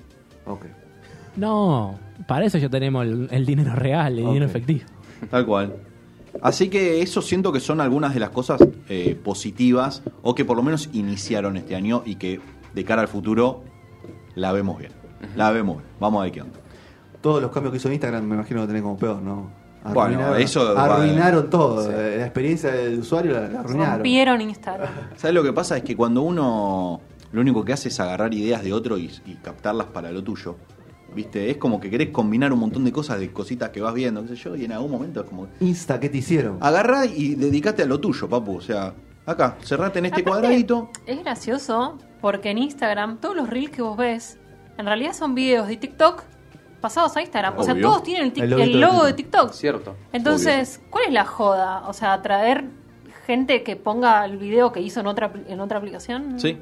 Ok. 0.47 0.67
No, 1.37 1.99
para 2.27 2.45
eso 2.47 2.57
ya 2.59 2.69
tenemos 2.69 3.05
el, 3.05 3.29
el 3.31 3.45
dinero 3.47 3.75
real, 3.75 4.19
el 4.19 4.25
dinero 4.27 4.47
efectivo. 4.47 4.85
Tal 5.31 5.45
cual. 5.45 5.75
Así 6.43 6.69
que 6.69 7.03
eso 7.03 7.23
siento 7.23 7.53
que 7.53 7.61
son 7.61 7.81
algunas 7.81 8.15
de 8.15 8.21
las 8.21 8.31
cosas 8.31 8.61
eh, 8.89 9.19
positivas 9.23 10.03
o 10.23 10.35
que 10.35 10.45
por 10.45 10.57
lo 10.57 10.63
menos 10.63 10.89
iniciaron 10.93 11.57
este 11.57 11.75
año 11.75 12.03
y 12.05 12.17
que 12.17 12.41
de 12.75 12.85
cara 12.85 13.03
al 13.03 13.09
futuro 13.09 13.63
la 14.35 14.53
vemos 14.53 14.79
bien. 14.79 14.93
La 15.35 15.51
vemos 15.51 15.79
bien. 15.79 15.89
Vamos 15.99 16.21
a 16.21 16.25
ver 16.25 16.33
qué 16.33 16.43
onda. 16.43 16.59
Todos 17.23 17.41
los 17.43 17.51
cambios 17.51 17.73
que 17.73 17.79
hizo 17.79 17.91
Instagram 17.91 18.25
me 18.25 18.35
imagino 18.35 18.61
que 18.63 18.67
tenés 18.69 18.83
como 18.83 18.97
peor, 18.99 19.21
¿no? 19.23 19.51
Bueno, 19.95 20.35
eso 20.37 20.75
va- 20.75 20.97
arruinaron 20.97 21.49
todo. 21.49 21.85
Sí. 21.85 21.91
La 21.93 22.25
experiencia 22.25 22.71
del 22.73 22.99
usuario 22.99 23.33
la, 23.33 23.49
la 23.49 23.61
arruinaron. 23.61 23.95
Rompieron 23.95 24.41
Instagram. 24.41 24.89
¿Sabes 25.17 25.35
lo 25.35 25.43
que 25.43 25.53
pasa? 25.53 25.77
Es 25.77 25.85
que 25.85 25.97
cuando 25.97 26.23
uno 26.23 27.01
lo 27.33 27.41
único 27.41 27.65
que 27.65 27.73
hace 27.73 27.89
es 27.89 27.99
agarrar 28.01 28.33
ideas 28.35 28.63
de 28.63 28.73
otro 28.73 28.99
y, 28.99 29.11
y 29.27 29.35
captarlas 29.35 29.89
para 29.89 30.11
lo 30.13 30.23
tuyo. 30.23 30.57
¿Viste? 31.15 31.51
Es 31.51 31.57
como 31.57 31.81
que 31.81 31.89
querés 31.89 32.11
combinar 32.11 32.53
un 32.53 32.59
montón 32.59 32.85
de 32.85 32.93
cosas, 32.93 33.19
de 33.21 33.33
cositas 33.33 33.71
que 33.71 33.81
vas 33.81 33.95
viendo, 33.95 34.23
qué 34.23 34.29
sé 34.31 34.37
yo, 34.37 34.57
y 34.57 34.65
en 34.67 34.73
algún 34.73 34.91
momento 34.91 35.21
es 35.23 35.27
como... 35.27 35.47
Insta, 35.61 35.99
¿qué 35.99 36.09
te 36.11 36.19
hicieron? 36.19 36.59
Agarrá 36.61 37.07
y 37.07 37.37
dedicate 37.37 37.83
a 37.85 37.87
lo 37.87 37.99
tuyo, 38.01 38.29
papu. 38.29 38.57
O 38.57 38.61
sea, 38.61 38.93
acá, 39.25 39.57
cerrate 39.63 40.01
en 40.01 40.07
este 40.07 40.21
Aparte, 40.21 40.41
cuadradito. 40.41 40.91
Es 41.07 41.19
gracioso 41.21 41.97
porque 42.21 42.51
en 42.51 42.59
Instagram 42.59 43.19
todos 43.19 43.35
los 43.35 43.49
reels 43.49 43.71
que 43.71 43.81
vos 43.81 43.97
ves 43.97 44.39
en 44.77 44.85
realidad 44.85 45.15
son 45.15 45.35
videos 45.35 45.69
de 45.69 45.77
TikTok 45.79 46.23
pasados 46.83 47.17
a 47.17 47.23
Instagram. 47.23 47.55
O 47.57 47.63
sea, 47.63 47.81
todos 47.81 48.03
tienen 48.03 48.25
el, 48.25 48.35
tic- 48.35 48.43
El 48.43 48.53
el, 48.53 48.59
loguito 48.59 48.77
de 48.79 48.81
logo 48.81 49.05
de 49.05 49.13
TikTok. 49.15 49.53
Cierto. 49.53 49.97
Entonces, 50.13 50.83
¿cuál 50.91 51.05
es 51.07 51.13
la 51.15 51.25
joda? 51.25 51.89
O 51.89 51.95
sea, 51.95 52.21
traer 52.21 52.65
gente 53.27 53.63
que 53.63 53.77
ponga 53.77 54.23
el 54.27 54.37
video 54.37 54.71
que 54.71 54.81
hizo 54.83 55.01
en 55.01 55.07
otra 55.07 55.33
en 55.49 55.61
otra 55.61 55.79
aplicación. 55.79 56.39
Sí. 56.39 56.59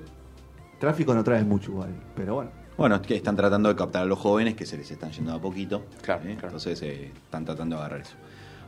Tráfico 0.84 1.14
no 1.14 1.24
trae 1.24 1.42
mucho 1.44 1.70
igual, 1.70 1.88
pero 2.14 2.34
bueno. 2.34 2.50
Bueno, 2.76 2.96
es 2.96 3.00
que 3.00 3.16
están 3.16 3.36
tratando 3.36 3.70
de 3.70 3.74
captar 3.74 4.02
a 4.02 4.04
los 4.04 4.18
jóvenes 4.18 4.54
que 4.54 4.66
se 4.66 4.76
les 4.76 4.90
están 4.90 5.12
yendo 5.12 5.32
a 5.32 5.40
poquito. 5.40 5.86
Claro, 6.02 6.24
¿eh? 6.24 6.34
claro. 6.34 6.48
Entonces 6.48 6.82
eh, 6.82 7.10
están 7.14 7.46
tratando 7.46 7.76
de 7.76 7.80
agarrar 7.80 8.00
eso. 8.02 8.16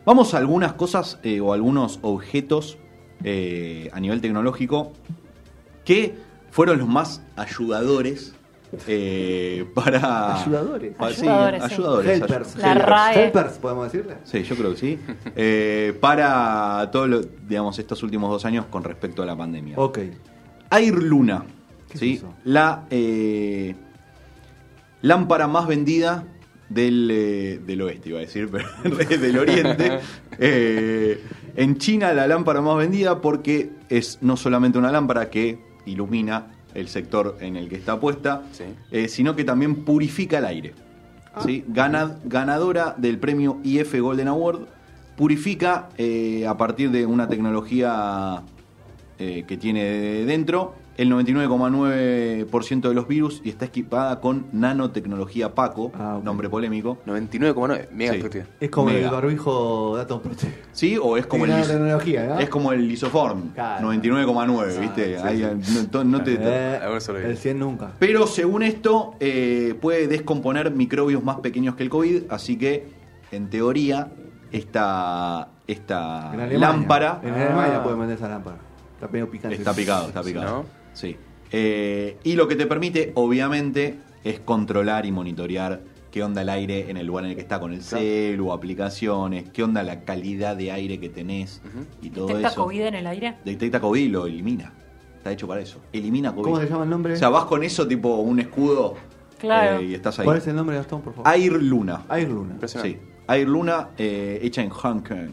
Vamos 0.06 0.32
a 0.32 0.38
algunas 0.38 0.73
cosas 0.73 1.18
eh, 1.23 1.40
o 1.40 1.52
algunos 1.52 1.99
objetos 2.00 2.78
eh, 3.23 3.90
a 3.92 4.00
nivel 4.00 4.23
tecnológico 4.23 4.92
que 5.85 6.14
fueron 6.50 6.78
los 6.78 6.88
más 6.88 7.20
ayudadores 7.37 8.35
eh, 8.87 9.66
para. 9.75 10.42
¿Ayudadores? 10.42 10.94
Ayudadores, 10.99 11.64
sí. 11.64 11.75
ayudadores. 11.75 12.20
Helpers. 12.23 12.56
La 12.56 12.73
helpers. 12.73 12.88
RAE. 12.88 13.25
Helpers, 13.25 13.58
podemos 13.58 13.92
decirle. 13.92 14.16
Sí, 14.25 14.42
yo 14.42 14.56
creo 14.56 14.70
que 14.70 14.76
sí. 14.78 14.99
Eh, 15.37 15.94
para 16.00 16.88
todos 16.90 17.08
los, 17.11 17.28
digamos, 17.46 17.78
estos 17.78 18.02
últimos 18.02 18.30
dos 18.30 18.46
años 18.46 18.64
con 18.70 18.85
respecto 18.85 19.23
a 19.23 19.26
la 19.26 19.37
pandemia. 19.37 19.76
Ok. 19.76 19.99
Air 20.70 20.94
Luna, 20.94 21.44
¿Qué 21.44 21.65
¿sí? 21.95 22.12
es 22.14 22.19
eso? 22.19 22.35
la 22.45 22.87
eh, 22.90 23.75
lámpara 25.02 25.47
más 25.49 25.66
vendida 25.66 26.25
del, 26.69 27.09
eh, 27.12 27.61
del 27.64 27.83
oeste, 27.83 28.09
iba 28.09 28.19
a 28.19 28.23
decir, 28.23 28.49
pero 28.83 29.07
del 29.21 29.38
oriente. 29.38 29.99
Eh, 30.38 31.19
en 31.57 31.78
China 31.78 32.12
la 32.12 32.26
lámpara 32.26 32.61
más 32.61 32.76
vendida 32.76 33.23
porque 33.23 33.71
es 33.88 34.19
no 34.21 34.37
solamente 34.37 34.76
una 34.76 34.93
lámpara 34.93 35.31
que 35.31 35.59
ilumina 35.87 36.49
el 36.75 36.88
sector 36.88 37.38
en 37.40 37.57
el 37.57 37.71
que 37.71 37.76
está 37.76 37.99
puesta, 37.99 38.43
Sí. 38.52 38.64
eh, 38.90 39.09
sino 39.09 39.35
que 39.35 39.45
también 39.45 39.76
purifica 39.87 40.37
el 40.37 40.45
aire. 40.45 40.75
¿sí? 41.43 41.64
Gana- 41.69 42.19
ganadora 42.25 42.95
del 42.99 43.19
premio 43.19 43.61
IF 43.64 43.99
Golden 43.99 44.28
Award, 44.28 44.66
purifica 45.16 45.88
eh, 45.97 46.47
a 46.47 46.59
partir 46.59 46.90
de 46.90 47.07
una 47.07 47.26
tecnología 47.28 48.43
eh, 49.19 49.45
que 49.49 49.57
tiene 49.57 49.83
dentro 50.26 50.75
el 50.96 51.10
99,9% 51.10 52.88
de 52.88 52.94
los 52.94 53.06
virus 53.08 53.40
y 53.44 53.50
está 53.50 53.64
equipada 53.66 54.20
con 54.20 54.46
nanotecnología 54.52 55.54
Paco, 55.54 55.92
Ah, 55.94 56.20
nombre 56.22 56.48
polémico. 56.48 56.98
99,9. 57.06 57.88
Mega 57.92 58.12
Sí. 58.12 58.18
efectiva. 58.18 58.44
Es 58.60 58.70
como 58.70 58.86
Mega. 58.90 59.06
el 59.06 59.12
barbijo 59.12 59.96
Datos 59.96 60.20
Protect. 60.22 60.54
¿Sí? 60.72 60.98
O 61.00 61.16
es 61.16 61.26
como 61.26 61.44
Tiene 61.44 61.60
el, 61.60 61.68
nanotecnología, 61.68 62.26
¿no? 62.26 62.38
es 62.40 62.48
como 62.48 62.72
el 62.72 62.88
lisoform, 62.88 63.50
Claro. 63.52 63.82
99,9, 63.82 64.78
¿viste? 64.80 65.16
sí, 65.18 65.22
Ahí, 65.22 65.46
sí. 65.62 65.88
no- 65.92 66.04
no 66.04 66.22
te- 66.22 66.34
Eh, 66.40 66.80
el 66.82 67.22
digo. 67.28 67.36
100 67.36 67.58
nunca. 67.58 67.92
Pero 67.98 68.26
según 68.26 68.62
esto, 68.62 69.14
eh, 69.20 69.74
puede 69.80 70.06
descomponer 70.08 70.70
microbios 70.70 71.22
más 71.22 71.36
pequeños 71.40 71.74
que 71.76 71.82
el 71.82 71.90
COVID, 71.90 72.22
así 72.30 72.56
que, 72.56 72.88
en 73.32 73.50
teoría, 73.50 74.08
esta, 74.52 75.48
esta 75.66 76.30
En 76.32 76.40
Alemania. 76.40 76.58
lámpara 76.58 77.20
En 77.22 77.34
Ah. 77.34 77.42
Alemania 77.46 77.82
pueden 77.82 77.98
vender 77.98 78.16
esa 78.16 78.28
lámpara. 78.28 78.58
Está 78.94 79.08
medio 79.08 79.30
picante. 79.30 79.56
está 79.56 79.74
picado, 79.74 80.08
está 80.08 80.22
Sí, 80.22 80.32
picado. 80.32 80.62
¿no? 80.62 80.64
Sí. 80.96 81.16
Eh, 81.52 82.16
y 82.24 82.34
lo 82.34 82.48
que 82.48 82.56
te 82.56 82.66
permite, 82.66 83.12
obviamente, 83.14 83.98
es 84.24 84.40
controlar 84.40 85.04
y 85.06 85.12
monitorear 85.12 85.82
qué 86.10 86.22
onda 86.22 86.40
el 86.42 86.48
aire 86.48 86.90
en 86.90 86.96
el 86.96 87.06
lugar 87.06 87.24
en 87.24 87.30
el 87.30 87.36
que 87.36 87.42
está 87.42 87.60
con 87.60 87.72
el 87.74 87.82
celu, 87.82 88.50
aplicaciones, 88.50 89.50
qué 89.50 89.62
onda 89.62 89.82
la 89.82 90.00
calidad 90.04 90.56
de 90.56 90.72
aire 90.72 90.98
que 90.98 91.10
tenés 91.10 91.60
y 92.00 92.08
todo 92.10 92.28
¿Detecta 92.28 92.48
eso. 92.48 92.64
COVID 92.64 92.80
en 92.80 92.94
el 92.94 93.06
aire? 93.06 93.34
Detecta 93.44 93.80
COVID 93.80 94.00
y 94.02 94.08
lo 94.08 94.26
elimina. 94.26 94.72
Está 95.18 95.32
hecho 95.32 95.46
para 95.46 95.60
eso. 95.60 95.80
Elimina 95.92 96.32
COVID. 96.32 96.42
¿Cómo 96.44 96.60
se 96.60 96.68
llama 96.68 96.84
el 96.84 96.90
nombre? 96.90 97.12
O 97.12 97.16
sea, 97.16 97.28
vas 97.28 97.44
con 97.44 97.62
eso 97.62 97.86
tipo 97.86 98.16
un 98.16 98.40
escudo 98.40 98.94
Claro. 99.38 99.80
eh, 99.80 99.84
y 99.84 99.94
estás 99.94 100.18
ahí. 100.18 100.24
¿Cuál 100.24 100.38
es 100.38 100.46
el 100.46 100.56
nombre, 100.56 100.76
Gastón, 100.76 101.02
por 101.02 101.12
favor? 101.14 101.30
Air 101.32 101.52
Luna. 101.52 102.04
Air 102.10 102.28
Luna. 102.30 102.56
Sí. 102.66 102.96
Air 103.28 103.46
Luna 103.48 103.90
eh, 103.98 104.38
hecha 104.42 104.62
en 104.62 104.70
Hong 104.70 105.00
Kong. 105.00 105.30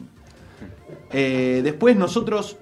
Eh, 1.10 1.60
después 1.64 1.96
nosotros 1.96 2.58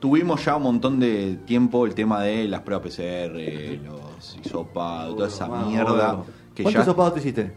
tuvimos 0.00 0.44
ya 0.44 0.56
un 0.56 0.62
montón 0.64 1.00
de 1.00 1.38
tiempo 1.46 1.86
el 1.86 1.94
tema 1.94 2.22
de 2.22 2.46
las 2.48 2.60
pruebas 2.62 2.86
PCR, 2.88 3.80
los 3.84 4.38
hisopados, 4.44 5.16
toda 5.16 5.28
esa 5.28 5.48
mierda. 5.48 6.12
bueno. 6.14 6.26
Que 6.54 6.62
¿Cuántos 6.62 6.82
ya, 6.86 6.90
sopados 6.90 7.14
te 7.14 7.20
hiciste? 7.20 7.52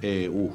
eh, 0.00 0.30
uf, 0.32 0.52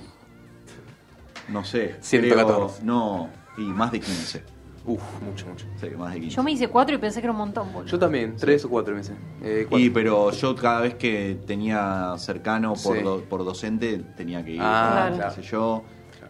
no 1.50 1.63
sé. 1.63 1.95
114. 2.00 2.79
creo- 2.81 2.86
no, 2.86 3.29
y 3.57 3.62
más 3.62 3.91
de 3.91 4.00
15. 4.00 4.43
Uf, 4.83 5.00
mucho, 5.21 5.45
mucho. 5.48 5.65
Sí, 5.79 5.88
más 5.98 6.13
de 6.13 6.21
15. 6.21 6.36
Yo 6.38 6.43
me 6.43 6.51
hice 6.53 6.67
cuatro 6.67 6.95
y 6.95 6.98
pensé 6.98 7.19
que 7.19 7.25
era 7.27 7.31
un 7.33 7.38
montón, 7.38 7.71
boludo. 7.71 7.88
Yo 7.91 8.00
también, 8.00 8.36
tres 8.36 8.65
o 8.65 8.69
cuatro 8.69 8.95
me 8.95 9.01
hice. 9.01 9.13
Eh, 9.43 9.65
cuatro. 9.69 9.77
Y 9.86 9.89
pero 9.91 10.31
yo 10.31 10.55
cada 10.55 10.81
vez 10.81 10.95
que 10.95 11.38
tenía 11.45 12.15
cercano 12.17 12.74
por, 12.74 12.98
Sí. 12.98 13.03
do- 13.03 13.21
por 13.29 13.43
docente 13.45 14.00
tenía 14.17 14.43
que 14.43 14.53
ir, 14.53 14.60
Ah, 14.63 15.10
qué 15.12 15.17
claro. 15.17 15.36
sé 15.36 15.41
yo. 15.43 15.83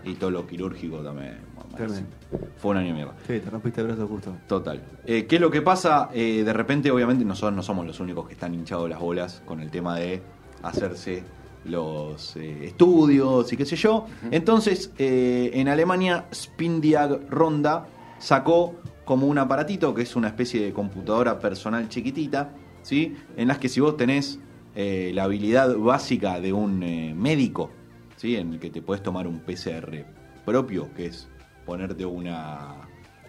Y 0.03 0.15
todo 0.15 0.31
lo 0.31 0.47
quirúrgico 0.47 0.97
también. 0.97 1.37
Tremendo. 1.75 2.09
Fue 2.57 2.71
un 2.71 2.77
año 2.77 2.87
de 2.87 2.93
mierda. 2.93 3.13
Sí, 3.27 3.39
te 3.39 3.49
rompiste 3.49 3.81
el 3.81 3.87
brazo 3.87 4.07
justo. 4.07 4.35
Total. 4.47 4.81
Eh, 5.05 5.25
¿Qué 5.25 5.35
es 5.35 5.41
lo 5.41 5.51
que 5.51 5.61
pasa? 5.61 6.09
Eh, 6.13 6.43
de 6.43 6.53
repente, 6.53 6.91
obviamente, 6.91 7.25
nosotros 7.25 7.53
no 7.55 7.63
somos 7.63 7.85
los 7.85 7.99
únicos 7.99 8.27
que 8.27 8.33
están 8.33 8.53
hinchados 8.53 8.89
las 8.89 8.99
bolas 8.99 9.41
con 9.45 9.61
el 9.61 9.71
tema 9.71 9.97
de 9.97 10.21
hacerse 10.63 11.23
los 11.65 12.35
eh, 12.37 12.65
estudios 12.65 13.51
y 13.53 13.57
qué 13.57 13.65
sé 13.65 13.75
yo. 13.75 14.05
Entonces, 14.31 14.91
eh, 14.97 15.51
en 15.53 15.67
Alemania, 15.67 16.25
Spindiag 16.33 17.29
Ronda 17.29 17.87
sacó 18.19 18.75
como 19.05 19.27
un 19.27 19.37
aparatito 19.37 19.93
que 19.93 20.03
es 20.03 20.15
una 20.15 20.27
especie 20.29 20.63
de 20.63 20.73
computadora 20.73 21.39
personal 21.39 21.89
chiquitita, 21.89 22.53
¿sí? 22.81 23.15
En 23.35 23.47
las 23.47 23.57
que 23.57 23.69
si 23.69 23.79
vos 23.79 23.97
tenés 23.97 24.39
eh, 24.75 25.11
la 25.13 25.25
habilidad 25.25 25.75
básica 25.75 26.39
de 26.39 26.53
un 26.53 26.81
eh, 26.83 27.13
médico, 27.15 27.71
¿sí? 28.15 28.35
En 28.35 28.53
el 28.53 28.59
que 28.59 28.69
te 28.69 28.81
puedes 28.81 29.03
tomar 29.03 29.27
un 29.27 29.39
PCR 29.39 30.05
propio, 30.45 30.93
que 30.93 31.07
es 31.07 31.27
ponerte 31.71 32.05
una 32.05 32.75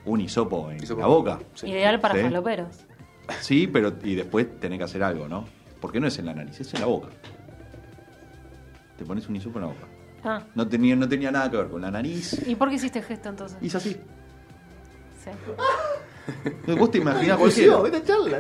un 0.05 0.21
hisopo 0.21 0.69
en 0.73 0.83
Hisopo. 0.83 1.01
la 1.01 1.07
boca. 1.07 1.39
Sí. 1.55 1.69
Ideal 1.69 2.01
para 2.01 2.15
Sí. 2.17 2.23
faloperos. 2.23 2.77
Sí, 3.41 3.69
pero 3.69 3.93
y 4.03 4.17
después 4.17 4.59
tenés 4.59 4.79
que 4.79 4.85
hacer 4.85 5.01
algo, 5.05 5.29
¿no? 5.29 5.45
Porque 5.81 6.01
no 6.01 6.09
es 6.09 6.19
en 6.19 6.27
la 6.27 6.35
nariz, 6.35 6.59
es 6.61 6.75
en 6.75 6.81
la 6.81 6.87
boca. 6.87 7.07
Te 8.99 9.05
pones 9.05 9.29
un 9.29 9.37
hisopo 9.37 9.59
en 9.61 9.65
la 9.67 9.69
boca. 9.69 9.87
Ah. 10.25 10.43
No 10.57 10.67
tenía, 10.67 10.97
no 10.97 11.09
tenía 11.09 11.31
nada 11.31 11.49
que 11.51 11.57
ver 11.57 11.69
con 11.69 11.81
la 11.83 11.91
nariz. 11.93 12.45
¿Y 12.49 12.57
por 12.57 12.69
qué 12.69 12.75
hiciste 12.77 12.99
el 12.99 13.05
gesto 13.05 13.29
entonces? 13.29 13.59
Hizo 13.63 13.79
así. 13.79 13.97
Sí. 15.25 15.31
Vos 16.77 16.91
te 16.91 16.99
imaginás 16.99 17.39
cualquiera. 17.39 17.83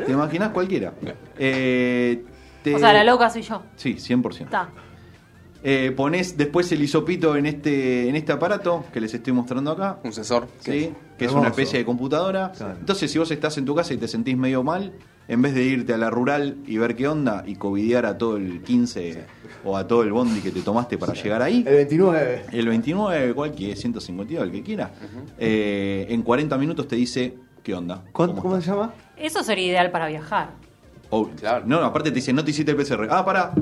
Te 0.05 0.13
imaginás 0.13 0.49
cualquiera. 0.51 0.93
Eh, 1.39 2.25
te- 2.65 2.75
O 2.75 2.79
sea, 2.81 2.93
la 2.93 3.05
loca 3.05 3.31
soy 3.31 3.43
yo. 3.43 3.63
Sí, 3.77 3.95
100%. 4.01 4.45
Está. 4.47 4.69
Eh, 5.65 5.93
ponés 5.97 6.37
después 6.37 6.71
el 6.73 6.83
hisopito 6.83 7.37
en 7.37 7.47
este, 7.47 8.09
en 8.09 8.17
este 8.17 8.33
aparato 8.33 8.85
que 8.93 9.01
les 9.01 9.15
estoy 9.15 9.33
mostrando 9.33 9.71
acá. 9.71 9.99
Un 10.03 10.13
sensor. 10.13 10.49
¿sí? 10.61 10.93
que 11.19 11.27
es 11.27 11.33
una 11.33 11.49
especie 11.49 11.79
de 11.79 11.85
computadora. 11.85 12.51
Claro. 12.51 12.75
Entonces, 12.81 13.09
si 13.11 13.19
vos 13.19 13.31
estás 13.31 13.57
en 13.59 13.65
tu 13.65 13.75
casa 13.77 13.95
y 13.95 13.97
te 13.97 14.09
sentís 14.09 14.37
medio 14.37 14.65
mal, 14.65 14.93
en 15.29 15.41
vez 15.41 15.55
de 15.55 15.63
irte 15.63 15.95
a 15.95 15.97
la 15.99 16.11
rural 16.11 16.57
y 16.67 16.79
ver 16.79 16.97
qué 16.97 17.07
onda 17.07 17.45
y 17.47 17.55
covidear 17.55 18.07
a 18.07 18.19
todo 18.19 18.37
el 18.39 18.61
15 18.63 19.25
o 19.65 19.77
a 19.77 19.87
todo 19.87 20.03
el 20.03 20.11
bondi 20.11 20.41
que 20.41 20.51
te 20.51 20.63
tomaste 20.63 20.99
para 20.99 21.13
llegar 21.15 21.41
ahí, 21.43 21.63
El 21.65 21.77
29. 21.77 22.43
el 22.51 22.67
29, 22.69 23.35
cualquier 23.35 23.77
152, 23.77 24.45
el 24.47 24.51
que 24.51 24.63
quiera, 24.65 24.91
eh, 25.39 26.07
en 26.09 26.23
40 26.23 26.59
minutos 26.59 26.89
te 26.89 26.97
dice 26.97 27.35
qué 27.63 27.73
onda. 27.75 28.03
¿Cuánto- 28.13 28.43
¿Cómo 28.43 28.61
se 28.61 28.67
llama? 28.69 28.93
Eso 29.17 29.45
sería 29.45 29.67
ideal 29.69 29.93
para 29.93 30.09
viajar. 30.09 30.51
Oh, 31.15 31.29
Claro. 31.39 31.65
No, 31.67 31.77
aparte 31.85 32.11
te 32.11 32.17
dice, 32.17 32.33
no 32.33 32.43
te 32.43 32.51
hiciste 32.53 32.71
el 32.73 32.77
PCR. 32.79 33.07
Ah, 33.11 33.23
pará. 33.25 33.53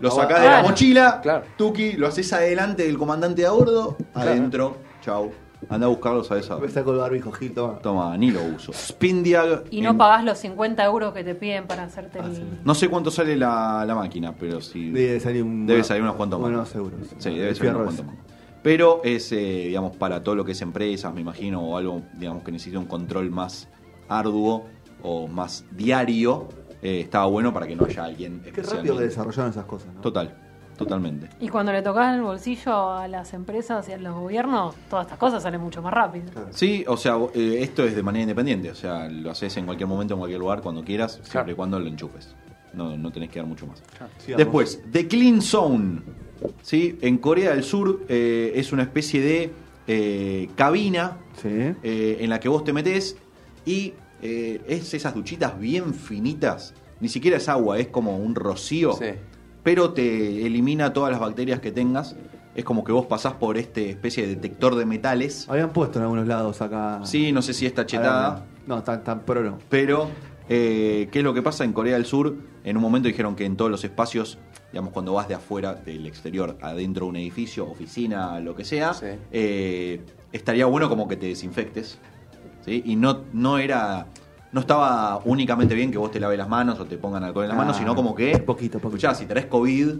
Lo 0.00 0.08
Ah, 0.08 0.12
sacás 0.12 0.40
de 0.40 0.44
la 0.46 0.50
claro. 0.56 0.68
mochila, 0.68 1.20
Claro. 1.22 1.44
tuki, 1.56 1.92
lo 1.94 2.06
haces 2.06 2.30
adelante 2.34 2.84
del 2.86 2.98
comandante 2.98 3.40
de 3.42 3.48
a 3.48 3.52
bordo, 3.52 3.96
adentro, 4.14 4.76
chau. 5.02 5.30
Anda 5.70 5.86
a 5.86 5.88
buscarlo, 5.90 6.24
sabes 6.24 6.50
a 6.50 6.56
Me 6.58 6.68
saco 6.68 6.92
el 6.92 6.98
barbijo, 6.98 7.32
Gil, 7.32 7.52
toma. 7.54 7.78
Toma, 7.80 8.16
ni 8.18 8.30
lo 8.30 8.42
uso. 8.44 8.72
Spindiag. 8.72 9.64
Y 9.70 9.80
no 9.82 9.90
en- 9.90 9.98
pagás 9.98 10.24
los 10.24 10.38
50 10.38 10.84
euros 10.84 11.12
que 11.14 11.22
te 11.24 11.34
piden 11.34 11.66
para 11.66 11.84
hacerte 11.84 12.18
Ah, 12.20 12.26
el... 12.26 12.36
sí. 12.36 12.42
No 12.64 12.74
sé 12.74 12.88
cuánto 12.88 13.10
sale 13.10 13.34
la, 13.36 13.84
la 13.86 13.94
máquina, 13.94 14.34
pero 14.38 14.60
sí. 14.60 14.90
Debe 14.90 15.20
salir 15.20 15.42
un. 15.42 15.66
Debe 15.66 15.82
salir 15.84 16.02
unos 16.02 16.16
cuantos 16.16 16.38
más. 16.40 16.50
Buenos 16.50 16.74
euros. 16.74 17.00
Sí, 17.18 17.30
debe 17.38 17.54
ser 17.54 17.68
unos 17.74 17.82
cuantos 17.84 18.06
más. 18.06 18.14
Pero 18.62 19.00
es, 19.04 19.32
eh, 19.32 19.36
digamos, 19.68 19.96
para 19.96 20.22
todo 20.22 20.34
lo 20.34 20.44
que 20.44 20.52
es 20.52 20.60
empresas, 20.62 21.12
me 21.14 21.20
imagino, 21.22 21.62
o 21.62 21.76
algo, 21.78 22.02
digamos, 22.14 22.42
que 22.42 22.52
necesita 22.52 22.78
un 22.78 22.86
control 22.86 23.30
más 23.30 23.68
arduo 24.08 24.66
o 25.02 25.28
más 25.28 25.64
diario, 25.72 26.48
eh, 26.82 27.00
estaba 27.00 27.26
bueno 27.26 27.52
para 27.52 27.66
que 27.66 27.76
no 27.76 27.84
haya 27.84 28.04
alguien 28.04 28.40
Qué 28.54 28.62
rápido 28.62 28.96
que 28.98 29.04
desarrollaron 29.04 29.50
esas 29.50 29.64
cosas, 29.66 29.94
¿no? 29.94 30.00
Total, 30.00 30.34
totalmente. 30.76 31.28
Y 31.40 31.48
cuando 31.48 31.72
le 31.72 31.82
tocas 31.82 32.14
el 32.14 32.22
bolsillo 32.22 32.92
a 32.92 33.06
las 33.08 33.32
empresas 33.34 33.88
y 33.88 33.92
a 33.92 33.98
los 33.98 34.14
gobiernos, 34.14 34.74
todas 34.88 35.06
estas 35.06 35.18
cosas 35.18 35.42
salen 35.42 35.60
mucho 35.60 35.82
más 35.82 35.92
rápido. 35.92 36.26
Sí, 36.50 36.84
o 36.86 36.96
sea, 36.96 37.16
eh, 37.34 37.58
esto 37.60 37.84
es 37.84 37.94
de 37.94 38.02
manera 38.02 38.22
independiente, 38.22 38.70
o 38.70 38.74
sea, 38.74 39.08
lo 39.08 39.30
haces 39.30 39.56
en 39.56 39.66
cualquier 39.66 39.88
momento, 39.88 40.14
en 40.14 40.20
cualquier 40.20 40.40
lugar, 40.40 40.60
cuando 40.62 40.82
quieras, 40.84 41.20
siempre 41.22 41.52
y 41.52 41.56
cuando 41.56 41.78
lo 41.78 41.86
enchufes. 41.86 42.34
No, 42.72 42.96
no 42.96 43.10
tenés 43.10 43.30
que 43.30 43.40
dar 43.40 43.48
mucho 43.48 43.66
más. 43.66 43.82
Después, 44.36 44.80
The 44.92 45.08
Clean 45.08 45.42
Zone. 45.42 46.02
¿sí? 46.62 46.96
En 47.02 47.18
Corea 47.18 47.50
del 47.50 47.64
Sur 47.64 48.02
eh, 48.08 48.52
es 48.54 48.72
una 48.72 48.84
especie 48.84 49.20
de 49.20 49.50
eh, 49.88 50.48
cabina 50.54 51.16
Sí. 51.42 51.48
eh, 51.82 52.18
en 52.20 52.30
la 52.30 52.38
que 52.38 52.48
vos 52.48 52.62
te 52.64 52.72
metés 52.72 53.16
y 53.66 53.94
eh, 54.22 54.60
es 54.68 54.94
esas 54.94 55.14
duchitas 55.14 55.58
bien 55.58 55.94
finitas. 55.94 56.74
Ni 57.00 57.08
siquiera 57.08 57.36
es 57.38 57.48
agua, 57.48 57.78
es 57.78 57.88
como 57.88 58.16
un 58.18 58.34
rocío. 58.34 58.92
Sí. 58.92 59.06
Pero 59.62 59.92
te 59.92 60.46
elimina 60.46 60.92
todas 60.92 61.10
las 61.10 61.20
bacterias 61.20 61.60
que 61.60 61.72
tengas. 61.72 62.16
Es 62.54 62.64
como 62.64 62.82
que 62.84 62.92
vos 62.92 63.06
pasás 63.06 63.34
por 63.34 63.56
este 63.56 63.90
especie 63.90 64.26
de 64.26 64.34
detector 64.34 64.74
de 64.74 64.84
metales. 64.84 65.46
Habían 65.48 65.70
puesto 65.72 65.98
en 65.98 66.04
algunos 66.04 66.26
lados 66.26 66.60
acá. 66.60 67.00
Sí, 67.04 67.32
no 67.32 67.42
sé 67.42 67.54
si 67.54 67.64
está 67.66 67.86
chetada. 67.86 68.44
No, 68.66 68.82
tan, 68.82 69.04
tan 69.04 69.20
pro 69.20 69.42
no. 69.42 69.58
Pero, 69.68 70.08
eh, 70.48 71.08
¿qué 71.12 71.18
es 71.20 71.24
lo 71.24 71.32
que 71.32 71.42
pasa 71.42 71.64
en 71.64 71.72
Corea 71.72 71.94
del 71.94 72.06
Sur? 72.06 72.34
En 72.64 72.76
un 72.76 72.82
momento 72.82 73.08
dijeron 73.08 73.36
que 73.36 73.44
en 73.44 73.56
todos 73.56 73.70
los 73.70 73.84
espacios, 73.84 74.36
digamos, 74.72 74.92
cuando 74.92 75.14
vas 75.14 75.28
de 75.28 75.34
afuera, 75.34 75.74
del 75.74 76.06
exterior, 76.06 76.58
adentro 76.60 77.06
de 77.06 77.10
un 77.10 77.16
edificio, 77.16 77.66
oficina, 77.70 78.38
lo 78.40 78.54
que 78.54 78.64
sea, 78.64 78.92
Sí. 78.94 79.06
eh, 79.32 80.00
estaría 80.32 80.66
bueno 80.66 80.88
como 80.88 81.08
que 81.08 81.16
te 81.16 81.26
desinfectes. 81.26 81.98
¿Sí? 82.64 82.82
Y 82.86 82.96
no, 82.96 83.20
no 83.32 83.58
era. 83.58 84.06
No 84.52 84.60
estaba 84.62 85.20
únicamente 85.24 85.74
bien 85.76 85.92
que 85.92 85.98
vos 85.98 86.10
te 86.10 86.18
laves 86.18 86.36
las 86.38 86.48
manos 86.48 86.80
o 86.80 86.84
te 86.84 86.96
pongan 86.98 87.22
alcohol 87.22 87.44
en 87.44 87.48
las 87.50 87.56
manos, 87.58 87.76
Ah, 87.76 87.78
sino 87.78 87.94
como 87.94 88.14
que. 88.14 88.32
poquito, 88.38 88.78
poquito. 88.80 88.88
Escuchá, 88.96 89.14
si 89.14 89.26
tenés 89.26 89.46
COVID, 89.46 89.90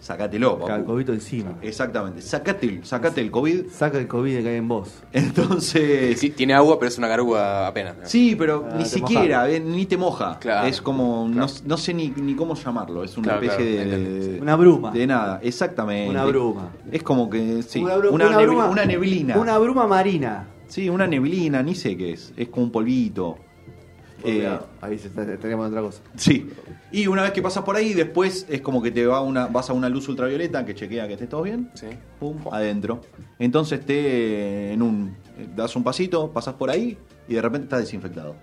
sacátelo. 0.00 0.58
papu. 0.60 0.72
El 0.72 0.84
COVID 0.84 1.10
encima. 1.10 1.54
Exactamente. 1.60 2.22
Sacate, 2.22 2.80
sacate 2.84 3.20
el 3.20 3.30
COVID. 3.32 3.66
Saca 3.72 3.98
el 3.98 4.06
COVID 4.06 4.42
que 4.42 4.48
hay 4.48 4.56
en 4.56 4.68
vos. 4.68 5.02
Entonces. 5.12 6.18
Sí, 6.20 6.30
tiene 6.30 6.54
agua, 6.54 6.78
pero 6.78 6.88
es 6.88 6.98
una 6.98 7.08
garuga 7.08 7.66
apenas. 7.66 7.96
¿no? 7.98 8.06
Sí, 8.06 8.36
pero 8.38 8.64
Ah, 8.70 8.74
ni 8.78 8.84
siquiera, 8.84 9.50
eh, 9.50 9.58
ni 9.58 9.86
te 9.86 9.96
moja. 9.96 10.38
Claro, 10.38 10.68
es 10.68 10.80
como, 10.80 11.26
no, 11.28 11.46
claro. 11.46 11.52
no 11.66 11.76
sé 11.76 11.92
ni, 11.92 12.10
ni 12.10 12.34
cómo 12.34 12.54
llamarlo, 12.54 13.02
es 13.02 13.16
una 13.16 13.24
Claro, 13.38 13.42
especie 13.42 13.74
claro, 13.84 13.90
de. 14.02 14.38
Una 14.40 14.54
bruma. 14.56 14.90
De 14.92 15.06
nada, 15.06 15.40
exactamente. 15.42 16.10
Una 16.10 16.24
bruma. 16.26 16.70
Es 16.92 17.02
como 17.02 17.28
que, 17.28 17.62
sí, 17.64 17.80
una, 17.82 17.96
una, 17.96 18.04
bru- 18.08 18.12
una 18.12 18.38
bruma. 18.38 18.66
una 18.70 18.84
neblina. 18.84 19.36
Una 19.36 19.58
bruma 19.58 19.86
marina. 19.86 20.46
Sí, 20.70 20.88
una 20.88 21.06
neblina, 21.06 21.62
ni 21.62 21.74
sé 21.74 21.96
qué 21.96 22.12
es, 22.14 22.32
es 22.36 22.48
como 22.48 22.64
un 22.64 22.72
polvito. 22.72 23.36
Eh, 24.24 24.46
Ahí 24.82 24.98
se 24.98 25.08
está- 25.08 25.24
tenemos 25.38 25.68
otra 25.68 25.80
cosa. 25.80 26.02
sí. 26.14 26.48
Y 26.92 27.06
una 27.06 27.22
vez 27.22 27.32
que 27.32 27.40
pasas 27.40 27.62
por 27.64 27.76
ahí, 27.76 27.94
después 27.94 28.46
es 28.50 28.60
como 28.60 28.82
que 28.82 28.90
te 28.90 29.06
va 29.06 29.20
una, 29.22 29.46
vas 29.46 29.70
a 29.70 29.72
una 29.72 29.88
luz 29.88 30.08
ultravioleta 30.08 30.64
que 30.66 30.74
chequea 30.74 31.06
que 31.06 31.14
esté 31.14 31.26
todo 31.26 31.42
bien. 31.42 31.70
Sí. 31.74 31.86
pum, 32.18 32.36
adentro. 32.52 33.00
Entonces 33.38 33.84
te 33.84 34.72
en 34.72 34.82
un 34.82 35.16
das 35.56 35.74
un 35.76 35.82
pasito, 35.84 36.30
pasas 36.32 36.54
por 36.54 36.68
ahí 36.70 36.98
y 37.28 37.34
de 37.34 37.40
repente 37.42 37.64
estás 37.64 37.80
desinfectado. 37.80 38.34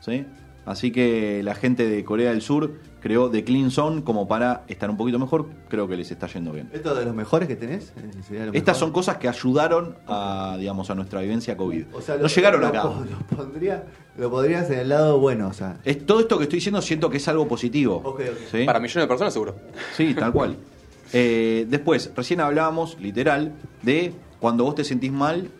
¿Sí? 0.00 0.24
Así 0.64 0.92
que 0.92 1.42
la 1.42 1.54
gente 1.56 1.88
de 1.88 2.04
Corea 2.04 2.30
del 2.30 2.40
Sur 2.40 2.72
creó 3.00 3.28
The 3.28 3.42
Clean 3.42 3.70
Zone 3.72 4.04
como 4.04 4.28
para 4.28 4.62
estar 4.68 4.88
un 4.88 4.96
poquito 4.96 5.18
mejor, 5.18 5.46
creo 5.68 5.88
que 5.88 5.96
les 5.96 6.10
está 6.12 6.28
yendo 6.28 6.52
bien. 6.52 6.70
¿Esto 6.72 6.94
de 6.94 7.04
los 7.04 7.14
mejores 7.14 7.48
que 7.48 7.56
tenés? 7.56 7.92
Eh, 7.96 8.10
sería 8.26 8.46
lo 8.46 8.52
Estas 8.52 8.76
mejor. 8.76 8.76
son 8.76 8.92
cosas 8.92 9.16
que 9.16 9.28
ayudaron 9.28 9.96
a, 10.06 10.56
digamos, 10.58 10.88
a 10.90 10.94
nuestra 10.94 11.20
vivencia 11.20 11.56
COVID. 11.56 11.86
O 11.94 12.00
sea, 12.00 12.14
no 12.16 12.22
lo- 12.22 12.28
llegaron 12.28 12.60
lo- 12.60 12.66
acá. 12.68 12.84
Lo, 12.84 13.36
pondría, 13.36 13.84
lo 14.16 14.30
podrías 14.30 14.70
en 14.70 14.78
el 14.78 14.88
lado 14.90 15.18
bueno, 15.18 15.48
o 15.48 15.52
sea. 15.52 15.78
Es, 15.84 16.06
todo 16.06 16.20
esto 16.20 16.38
que 16.38 16.44
estoy 16.44 16.58
diciendo 16.58 16.80
siento 16.80 17.10
que 17.10 17.16
es 17.16 17.26
algo 17.26 17.48
positivo. 17.48 17.96
Ok, 18.04 18.20
ok. 18.20 18.36
¿sí? 18.52 18.64
Para 18.64 18.78
millones 18.78 19.02
de 19.02 19.08
personas 19.08 19.32
seguro. 19.32 19.56
Sí, 19.96 20.14
tal 20.14 20.32
cual. 20.32 20.56
Eh, 21.14 21.66
después, 21.68 22.10
recién 22.16 22.40
hablábamos, 22.40 22.96
literal, 22.98 23.52
de 23.82 24.14
cuando 24.40 24.64
vos 24.64 24.74
te 24.76 24.82
sentís 24.82 25.12
mal 25.12 25.50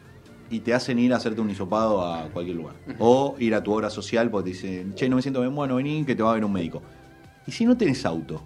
y 0.52 0.60
te 0.60 0.74
hacen 0.74 0.98
ir 0.98 1.14
a 1.14 1.16
hacerte 1.16 1.40
un 1.40 1.48
hisopado 1.48 2.04
a 2.04 2.28
cualquier 2.28 2.58
lugar. 2.58 2.74
O 2.98 3.34
ir 3.38 3.54
a 3.54 3.62
tu 3.62 3.72
obra 3.72 3.88
social 3.88 4.30
porque 4.30 4.50
te 4.50 4.56
dicen, 4.56 4.94
che, 4.94 5.08
no 5.08 5.16
me 5.16 5.22
siento 5.22 5.40
bien, 5.40 5.54
bueno, 5.54 5.76
vení 5.76 6.04
que 6.04 6.14
te 6.14 6.22
va 6.22 6.32
a 6.32 6.34
ver 6.34 6.44
un 6.44 6.52
médico. 6.52 6.82
Y 7.46 7.52
si 7.52 7.64
no 7.64 7.74
tenés 7.74 8.04
auto, 8.04 8.42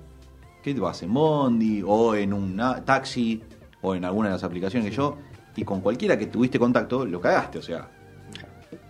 ¿qué 0.62 0.73
te 0.73 0.79
vas? 0.79 1.03
¿En 1.03 1.12
Bondi? 1.12 1.83
¿O 1.85 2.14
en 2.14 2.33
un 2.33 2.57
taxi? 2.85 3.42
¿O 3.83 3.97
en 3.97 4.05
alguna 4.05 4.29
de 4.29 4.35
las 4.35 4.45
aplicaciones 4.45 4.88
que 4.88 4.97
yo? 4.97 5.19
Y 5.57 5.64
con 5.64 5.81
cualquiera 5.81 6.16
que 6.16 6.27
tuviste 6.27 6.61
contacto, 6.61 7.05
lo 7.05 7.21
cagaste, 7.21 7.59
o 7.59 7.62
sea. 7.62 7.90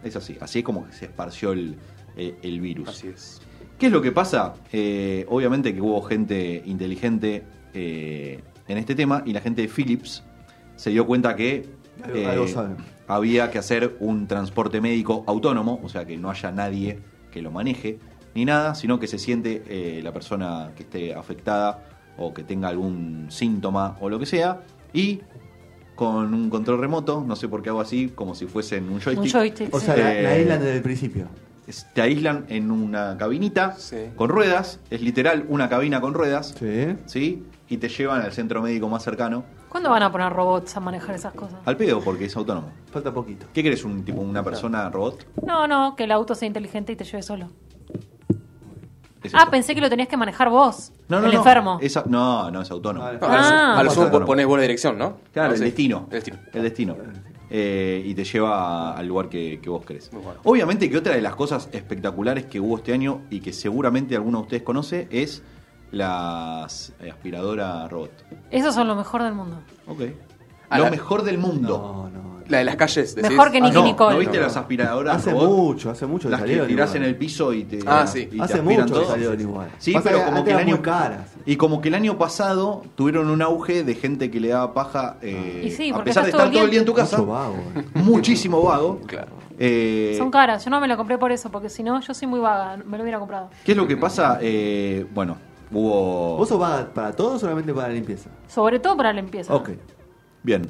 Es 0.05 0.14
así. 0.14 0.37
Así 0.38 0.59
es 0.59 0.64
como 0.64 0.87
que 0.87 0.92
se 0.92 1.07
esparció 1.07 1.52
el, 1.52 1.74
eh, 2.18 2.37
el 2.42 2.61
virus. 2.61 2.90
Así 2.90 3.09
es. 3.09 3.40
¿Qué 3.79 3.87
es 3.87 3.92
lo 3.92 4.02
que 4.02 4.12
pasa? 4.12 4.55
Eh, 4.72 5.24
obviamente 5.29 5.74
que 5.74 5.81
hubo 5.81 6.02
gente 6.02 6.62
inteligente 6.66 7.44
eh, 7.72 8.42
en 8.68 8.79
este 8.79 8.94
tema 8.94 9.22
y 9.24 9.33
la 9.33 9.40
gente 9.40 9.62
de 9.62 9.68
Philips 9.68 10.22
se 10.76 10.90
dio 10.90 11.07
cuenta 11.07 11.35
que 11.35 11.66
eh, 12.14 12.26
algo 12.26 12.46
saben. 12.48 12.76
había 13.09 13.50
que 13.50 13.59
hacer 13.59 13.96
un 14.00 14.26
transporte 14.26 14.80
médico 14.80 15.24
autónomo, 15.26 15.80
o 15.82 15.88
sea 15.88 16.04
que 16.04 16.16
no 16.16 16.30
haya 16.30 16.50
nadie 16.52 16.98
que 17.30 17.42
lo 17.42 17.50
maneje 17.50 17.98
ni 18.35 18.44
nada, 18.44 18.74
sino 18.74 18.98
que 18.98 19.06
se 19.06 19.18
siente 19.18 19.62
eh, 19.68 20.00
la 20.02 20.12
persona 20.12 20.72
que 20.76 20.82
esté 20.82 21.14
afectada 21.14 21.85
o 22.18 22.32
que 22.35 22.42
tenga 22.44 22.68
algún 22.68 23.26
síntoma 23.30 23.96
o 24.00 24.09
lo 24.11 24.18
que 24.18 24.26
sea 24.26 24.62
y 24.92 25.20
con 25.94 26.35
un 26.35 26.50
control 26.50 26.78
remoto, 26.80 27.24
no 27.26 27.37
sé 27.37 27.48
por 27.48 27.62
qué 27.62 27.70
hago 27.70 27.80
así, 27.80 28.09
como 28.14 28.35
si 28.35 28.46
fuesen 28.46 28.85
un 28.90 29.00
joystick. 29.00 29.24
Un 29.24 29.30
joystick. 29.40 29.74
O 29.74 29.80
sí. 29.80 29.87
sea, 29.87 29.96
la, 29.96 30.04
la 30.22 30.37
Eh, 30.37 30.42
isla 30.42 30.59
desde 30.59 30.76
el 30.76 30.82
principio. 30.82 31.26
te 31.94 32.02
aíslan 32.02 32.44
en 32.48 32.70
una 32.70 33.16
cabinita 33.18 33.74
Sí. 33.78 33.96
con 34.14 34.28
ruedas, 34.28 34.78
es 34.90 35.00
literal 35.00 35.46
una 35.48 35.68
cabina 35.70 36.00
con 36.02 36.12
ruedas, 36.12 36.54
Sí. 36.59 36.94
¿sí? 37.06 37.44
Y 37.68 37.78
te 37.78 37.88
llevan 37.88 38.20
al 38.20 38.32
centro 38.32 38.61
médico 38.62 38.88
más 38.90 39.02
cercano, 39.04 39.44
¿Cuándo 39.76 39.90
van 39.90 40.02
a 40.04 40.10
poner 40.10 40.32
robots 40.32 40.74
a 40.78 40.80
manejar 40.80 41.16
esas 41.16 41.34
cosas? 41.34 41.58
al 41.66 41.76
pedo 41.76 42.00
porque 42.00 42.24
es 42.24 42.34
autónomo. 42.34 42.70
Falta 42.90 43.12
poquito. 43.12 43.44
¿Qué 43.52 43.62
querés, 43.62 43.84
un 43.84 44.02
tipo 44.06 44.22
una 44.22 44.42
persona 44.42 44.88
robot? 44.88 45.26
No, 45.46 45.68
no, 45.68 45.94
que 45.94 46.04
el 46.04 46.12
auto 46.12 46.34
sea 46.34 46.48
inteligente 46.48 46.92
y 46.92 46.96
te 46.96 47.04
lleve 47.04 47.22
solo. 47.22 47.50
Es 49.22 49.34
Ah, 49.34 49.42
eso. 49.42 49.50
pensé 49.50 49.74
que 49.74 49.82
lo 49.82 49.90
tenías 49.90 50.08
que 50.08 50.16
manejar 50.16 50.48
vos. 50.48 50.92
no, 51.08 51.20
no, 51.20 51.26
el 51.26 51.32
no, 51.34 51.38
enfermo. 51.40 51.78
es 51.82 51.94
no, 52.06 52.50
no, 52.50 52.62
es 52.62 52.70
autónomo. 52.70 53.06
Ah. 53.20 53.76
a 53.78 53.82
lo 53.82 53.90
sumo 53.90 54.24
pones 54.24 54.46
buena 54.46 54.62
dirección, 54.62 54.96
¿no? 54.96 55.18
Claro, 55.34 55.48
No, 55.48 55.54
el 55.56 55.58
sí. 55.58 55.64
destino. 55.66 56.06
El 56.10 56.10
destino. 56.22 56.38
El 56.54 56.62
destino. 56.62 56.96
Eh, 57.50 58.02
y 58.06 58.14
te 58.14 58.24
lleva 58.24 58.92
al 58.96 59.06
lugar 59.06 59.28
que, 59.28 59.60
que 59.62 59.68
vos 59.68 59.84
querés. 59.84 60.10
Muy 60.10 60.22
bueno. 60.22 60.40
Obviamente 60.44 60.88
que 60.88 60.96
otra 60.96 61.14
de 61.14 61.20
las 61.20 61.36
cosas 61.36 61.68
espectaculares 61.70 62.46
que 62.46 62.60
hubo 62.60 62.78
este 62.78 62.94
año 62.94 63.20
y 63.28 63.40
que 63.40 63.52
seguramente 63.52 64.16
alguno 64.16 64.38
de 64.38 64.42
ustedes 64.44 64.62
conoce 64.62 65.06
es 65.10 65.42
las 65.92 66.92
eh, 67.01 67.11
aspiradoras 67.11 67.90
robot. 67.90 68.11
Esos 68.51 68.75
son 68.75 68.87
lo 68.88 68.96
mejor 68.96 69.22
del 69.22 69.35
mundo. 69.35 69.59
Ok. 69.87 70.01
Ah, 70.68 70.79
Lo 70.79 70.85
la- 70.85 70.90
mejor 70.90 71.22
del 71.22 71.38
mundo. 71.38 72.09
No, 72.12 72.18
no. 72.20 72.37
La 72.49 72.59
de 72.59 72.64
las 72.64 72.77
calles. 72.77 73.14
decís. 73.16 73.29
Mejor 73.31 73.51
que 73.51 73.59
Ah, 73.59 73.70
no, 73.72 73.83
Nicole. 73.85 74.12
¿no 74.14 74.20
viste 74.20 74.37
No, 74.37 74.42
las 74.44 74.57
aspiradoras 74.57 75.16
Hace 75.16 75.33
robot? 75.33 75.49
mucho, 75.51 75.90
hace 75.90 76.07
mucho 76.07 76.29
que 76.29 76.31
Las 76.31 76.40
que 76.40 76.46
salieron 76.46 76.68
tirás 76.68 76.90
igual. 76.90 77.03
en 77.03 77.09
el 77.09 77.16
piso 77.16 77.53
y 77.53 77.64
te, 77.64 77.81
Ah, 77.87 78.07
sí. 78.07 78.20
y 78.20 78.37
te 78.37 78.42
Hace 78.42 78.55
aspiran 78.61 78.83
mucho 78.85 78.94
todo. 78.94 79.05
salieron 79.11 79.40
igual. 79.40 79.68
Sí, 79.79 79.92
Pasa 79.92 80.05
pero 80.05 80.18
que 80.18 80.25
como 80.27 80.37
antes 80.38 80.44
que 80.44 80.51
el 80.51 80.57
eran 80.57 80.66
año 80.68 80.77
muy 80.77 80.85
caras. 80.85 81.31
y 81.44 81.57
como 81.57 81.81
que 81.81 81.88
el 81.88 81.94
año 81.96 82.18
pasado 82.18 82.83
tuvieron 82.94 83.31
un 83.31 83.42
auge 83.42 83.83
de 83.83 83.94
gente 83.96 84.31
que 84.31 84.38
le 84.38 84.49
daba 84.49 84.75
paja 84.75 85.16
eh, 85.22 85.62
Y 85.66 85.70
sí, 85.72 85.90
a 85.90 85.94
porque 85.94 86.11
pesar 86.11 86.22
de 86.25 86.31
estás 86.31 86.42
estar 86.44 86.53
todo 86.55 86.64
el 86.64 86.70
día 86.70 86.79
en 86.81 86.87
tu 86.87 86.94
casa, 86.94 87.16
Mucho 87.18 87.31
vago. 87.33 87.57
eh. 87.75 87.85
muchísimo 87.94 88.62
vago. 88.62 89.01
Claro. 89.07 89.33
Eh, 89.59 90.14
Son 90.18 90.31
caras. 90.31 90.64
Yo 90.64 90.70
no 90.70 90.81
me 90.81 90.87
la 90.87 90.96
compré 90.96 91.18
por 91.18 91.33
eso, 91.33 91.51
porque 91.51 91.68
si 91.68 91.83
no, 91.83 92.01
yo 92.01 92.14
soy 92.14 92.29
muy 92.29 92.38
vaga. 92.38 92.77
Me 92.77 92.96
lo 92.96 93.03
hubiera 93.03 93.18
comprado. 93.18 93.51
¿Qué 93.64 93.72
es 93.72 93.77
lo 93.79 93.88
que 93.88 93.96
pasa? 93.96 94.38
Eh, 94.40 95.05
bueno, 95.14 95.37
hubo 95.72 96.37
¿Vos 96.37 96.48
sos 96.48 96.59
vaga 96.59 96.92
para 96.92 97.12
todo 97.12 97.35
o 97.35 97.38
solamente 97.38 97.72
para 97.74 97.88
la 97.88 97.94
limpieza? 97.94 98.31
Sobre 98.48 98.79
todo 98.79 98.96
para 98.96 99.12
la 99.12 99.20
limpieza. 99.20 99.55
Ok. 99.55 99.70
bien. 100.42 100.62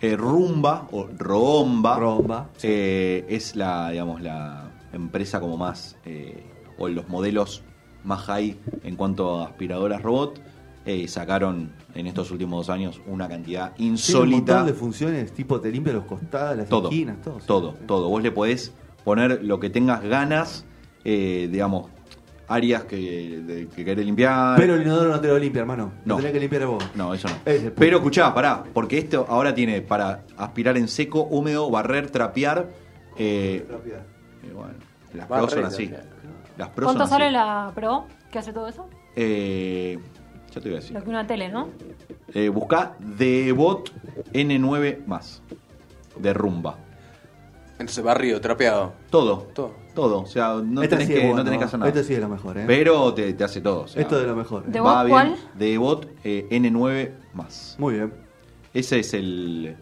Eh, 0.00 0.16
Rumba 0.16 0.88
o 0.92 1.06
Roomba 1.16 1.98
Romba. 1.98 2.50
eh, 2.62 3.24
es 3.28 3.56
la, 3.56 3.90
digamos, 3.90 4.20
la 4.20 4.70
empresa 4.92 5.40
como 5.40 5.56
más 5.56 5.96
eh, 6.04 6.42
o 6.78 6.88
los 6.88 7.08
modelos 7.08 7.62
más 8.02 8.20
high 8.22 8.56
en 8.82 8.96
cuanto 8.96 9.40
a 9.40 9.46
aspiradoras 9.46 10.02
robot. 10.02 10.40
Eh, 10.86 11.08
sacaron 11.08 11.72
en 11.94 12.06
estos 12.06 12.30
últimos 12.30 12.66
dos 12.66 12.74
años 12.74 13.00
una 13.06 13.26
cantidad 13.26 13.72
Tiene 13.72 13.92
un 13.92 13.94
insólita. 13.94 14.36
montón 14.56 14.66
de 14.66 14.74
funciones, 14.74 15.32
tipo 15.32 15.58
te 15.58 15.70
limpia 15.70 15.94
los 15.94 16.04
costados, 16.04 16.58
las 16.58 16.68
todo, 16.68 16.88
esquinas, 16.90 17.22
todo. 17.22 17.38
todo, 17.46 17.74
todo. 17.86 18.08
Vos 18.10 18.22
le 18.22 18.30
podés 18.30 18.74
poner 19.02 19.42
lo 19.42 19.58
que 19.60 19.70
tengas 19.70 20.02
ganas, 20.02 20.66
eh, 21.06 21.48
digamos, 21.50 21.86
áreas 22.54 22.84
que, 22.84 22.96
de- 23.44 23.68
que 23.68 23.84
querés 23.84 24.04
limpiar. 24.04 24.56
Pero 24.58 24.74
el 24.74 24.82
inodoro 24.82 25.10
no 25.10 25.20
te 25.20 25.28
lo 25.28 25.38
limpia, 25.38 25.60
hermano. 25.60 25.92
No. 26.04 26.14
Lo 26.14 26.16
tenés 26.18 26.32
que 26.32 26.40
limpiar 26.40 26.66
vos. 26.66 26.84
No, 26.94 27.12
eso 27.14 27.28
no. 27.28 27.34
Ese 27.44 27.50
es 27.56 27.56
el 27.56 27.62
punto. 27.68 27.80
Pero 27.80 27.96
escuchá, 27.98 28.34
pará, 28.34 28.62
porque 28.72 28.98
esto 28.98 29.26
ahora 29.28 29.54
tiene 29.54 29.80
para 29.82 30.22
aspirar 30.36 30.76
en 30.76 30.88
seco, 30.88 31.22
húmedo, 31.24 31.70
barrer, 31.70 32.10
trapear. 32.10 32.68
Eh, 33.16 33.66
eh, 33.68 34.52
bueno, 34.52 34.74
las 35.14 35.26
Pro 35.26 35.36
Barrer, 35.36 35.50
son 35.50 35.64
así. 35.64 35.88
trapear. 35.88 36.14
Las 36.56 36.68
Pro 36.70 36.84
¿Cuánto 36.86 37.02
son 37.02 37.10
sale 37.10 37.24
así. 37.26 37.32
la 37.34 37.72
Pro 37.74 38.04
que 38.30 38.38
hace 38.38 38.52
todo 38.52 38.68
eso? 38.68 38.88
Eh, 39.16 39.98
ya 40.52 40.60
te 40.60 40.68
voy 40.68 40.72
a 40.78 40.80
decir. 40.80 40.94
Lo 40.96 41.02
que 41.02 41.10
una 41.10 41.26
tele, 41.26 41.48
¿no? 41.48 41.68
Eh, 42.32 42.48
buscá 42.48 42.94
Debot 42.98 43.92
N9 44.32 45.04
más. 45.06 45.42
De 46.16 46.32
rumba. 46.32 46.76
Entonces, 47.72 48.04
barrio, 48.04 48.40
trapeado. 48.40 48.92
Todo. 49.10 49.48
Todo. 49.52 49.72
Todo. 49.94 50.20
O 50.22 50.26
sea, 50.26 50.54
no, 50.64 50.82
Esta 50.82 50.96
tenés, 50.96 51.06
sí 51.08 51.14
es 51.14 51.18
que, 51.20 51.24
no 51.26 51.30
bueno, 51.34 51.44
tenés 51.44 51.58
que 51.60 51.64
hacer 51.66 51.78
nada. 51.78 51.88
Esto 51.90 52.02
sí 52.02 52.14
es 52.14 52.20
lo 52.20 52.28
mejor, 52.28 52.58
¿eh? 52.58 52.64
Pero 52.66 53.14
te, 53.14 53.32
te 53.34 53.44
hace 53.44 53.60
todo. 53.60 53.82
o 53.82 53.88
sea, 53.88 54.02
Esto 54.02 54.20
es 54.20 54.26
lo 54.26 54.34
mejor. 54.36 54.64
¿eh? 54.66 54.70
¿De 54.70 54.80
va 54.80 54.94
vos 54.94 55.04
bien. 55.04 55.10
cuál? 55.12 55.36
Debot 55.58 56.08
eh, 56.24 56.46
N9 56.50 57.10
más. 57.34 57.76
Muy 57.78 57.94
bien. 57.94 58.12
Ese 58.72 58.98
es 59.00 59.14
el 59.14 59.76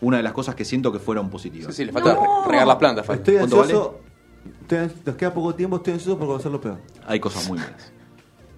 una 0.00 0.16
de 0.16 0.22
las 0.24 0.32
cosas 0.32 0.54
que 0.56 0.64
siento 0.64 0.90
que 0.92 0.98
fueron 0.98 1.30
positivas. 1.30 1.74
Sí, 1.74 1.82
sí, 1.82 1.84
le 1.86 1.92
falta 1.92 2.14
re- 2.14 2.50
regar 2.50 2.66
las 2.66 2.76
plantas. 2.76 3.06
falta. 3.06 3.20
Estoy 3.22 3.36
¿Cuánto 3.36 3.60
ansioso. 3.62 4.00
estoy 4.62 4.90
nos 5.06 5.16
queda 5.16 5.32
poco 5.32 5.54
tiempo, 5.54 5.76
estoy 5.76 5.92
ansioso 5.94 6.18
por 6.18 6.26
conocer 6.26 6.50
lo 6.50 6.60
peor. 6.60 6.78
Hay 7.06 7.20
cosas 7.20 7.48
muy 7.48 7.58
malas. 7.58 7.92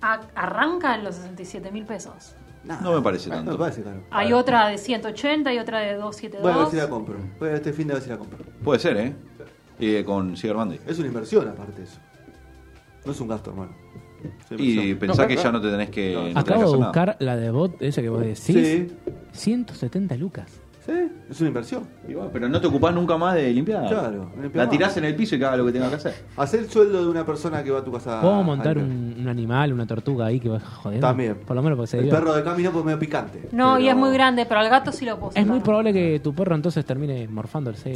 A- 0.01 0.21
arranca 0.35 0.95
en 0.95 1.05
los 1.05 1.17
67 1.17 1.71
mil 1.71 1.85
pesos. 1.85 2.35
No 2.64 2.93
me 2.95 3.03
parece 3.03 3.29
No 3.29 3.37
tanto. 3.37 3.51
me 3.53 3.59
parece 3.59 3.83
caro. 3.83 4.03
Hay 4.11 4.33
otra 4.33 4.69
de 4.69 4.79
180 4.79 5.53
y 5.53 5.59
otra 5.59 5.81
de 5.81 5.95
272. 5.97 6.43
Voy 6.43 6.53
a 6.53 6.57
ver 6.64 6.71
si 6.71 6.77
la 6.79 6.88
compro. 6.88 7.17
Voy 7.38 7.51
a 7.51 7.55
este 7.57 7.75
fin 7.75 7.88
de 7.88 7.95
ver 7.95 8.03
si 8.03 8.09
la 8.09 8.17
compro. 8.17 8.38
Puede 8.64 8.79
ser, 8.81 8.97
¿eh? 8.97 9.14
Y 9.78 10.02
con 10.04 10.37
Cyber 10.37 10.56
Monday. 10.56 10.80
Es 10.87 10.98
una 10.98 11.08
inversión 11.08 11.48
aparte 11.48 11.82
eso. 11.82 11.98
No 13.04 13.12
es 13.12 13.20
un 13.20 13.28
gasto, 13.28 13.50
hermano. 13.50 13.72
Y 14.56 14.94
pensá 14.94 15.26
que 15.26 15.34
claro. 15.34 15.48
ya 15.50 15.52
no 15.52 15.60
te 15.60 15.70
tenés 15.70 15.90
que. 15.90 16.14
no 16.14 16.20
tenés 16.20 16.34
que 16.34 16.40
Acabo 16.40 16.60
de 16.60 16.64
hacer 16.66 16.78
nada. 16.78 16.87
buscar 16.92 17.16
la 17.20 17.37
de 17.37 17.50
bot, 17.50 17.82
esa 17.82 18.00
que 18.00 18.08
vos 18.08 18.20
decís. 18.22 18.44
Sí, 18.46 18.88
170 19.32 20.16
lucas. 20.16 20.48
sí, 20.87 20.92
es 21.28 21.40
una 21.40 21.48
inversión. 21.48 21.82
Pero 22.32 22.48
no 22.48 22.58
te 22.58 22.66
ocupás 22.66 22.94
nunca 22.94 23.18
más 23.18 23.34
de 23.34 23.52
limpiar. 23.52 23.87
Claro, 23.87 24.30
limpiar 24.40 24.56
La 24.56 24.62
más. 24.64 24.70
tirás 24.70 24.96
en 24.96 25.04
el 25.04 25.14
piso 25.14 25.34
y 25.37 25.38
que 25.38 25.44
haga 25.44 25.58
lo 25.58 25.66
que 25.66 25.72
tenga 25.72 25.90
que 25.90 25.96
hacer. 25.96 26.14
Hacer 26.38 26.60
el 26.60 26.70
sueldo 26.70 27.02
de 27.04 27.10
una 27.10 27.26
persona 27.26 27.62
que 27.62 27.70
va 27.70 27.80
a 27.80 27.84
tu 27.84 27.92
casa. 27.92 28.22
Podemos 28.22 28.46
montar 28.46 28.78
a- 28.78 28.80
un, 28.80 29.16
un 29.20 29.28
animal, 29.28 29.74
una 29.74 29.87
tortuga 29.87 30.24
ahí 30.26 30.40
que 30.40 30.48
va 30.48 30.60
jodiendo. 30.60 31.06
También. 31.06 31.34
Por 31.44 31.54
lo 31.56 31.62
menos 31.62 31.76
porque 31.76 31.88
se 31.88 31.98
El 31.98 32.08
perro 32.08 32.34
de 32.34 32.42
camino 32.42 32.70
pues 32.72 32.82
medio 32.87 32.98
picante. 32.98 33.50
No, 33.52 33.78
y 33.78 33.88
es 33.88 33.96
muy 33.96 34.10
grande, 34.14 34.46
pero 34.46 34.60
al 34.60 34.70
gato 34.70 34.90
sí 34.90 35.04
lo 35.04 35.18
puedo 35.18 35.32
Es 35.34 35.46
muy 35.46 35.60
probable 35.60 35.92
que 35.92 36.18
tu 36.20 36.34
perro 36.34 36.54
entonces 36.54 36.82
termine 36.87 37.28
morfando 37.28 37.68
el 37.68 37.76
cebo. 37.76 37.94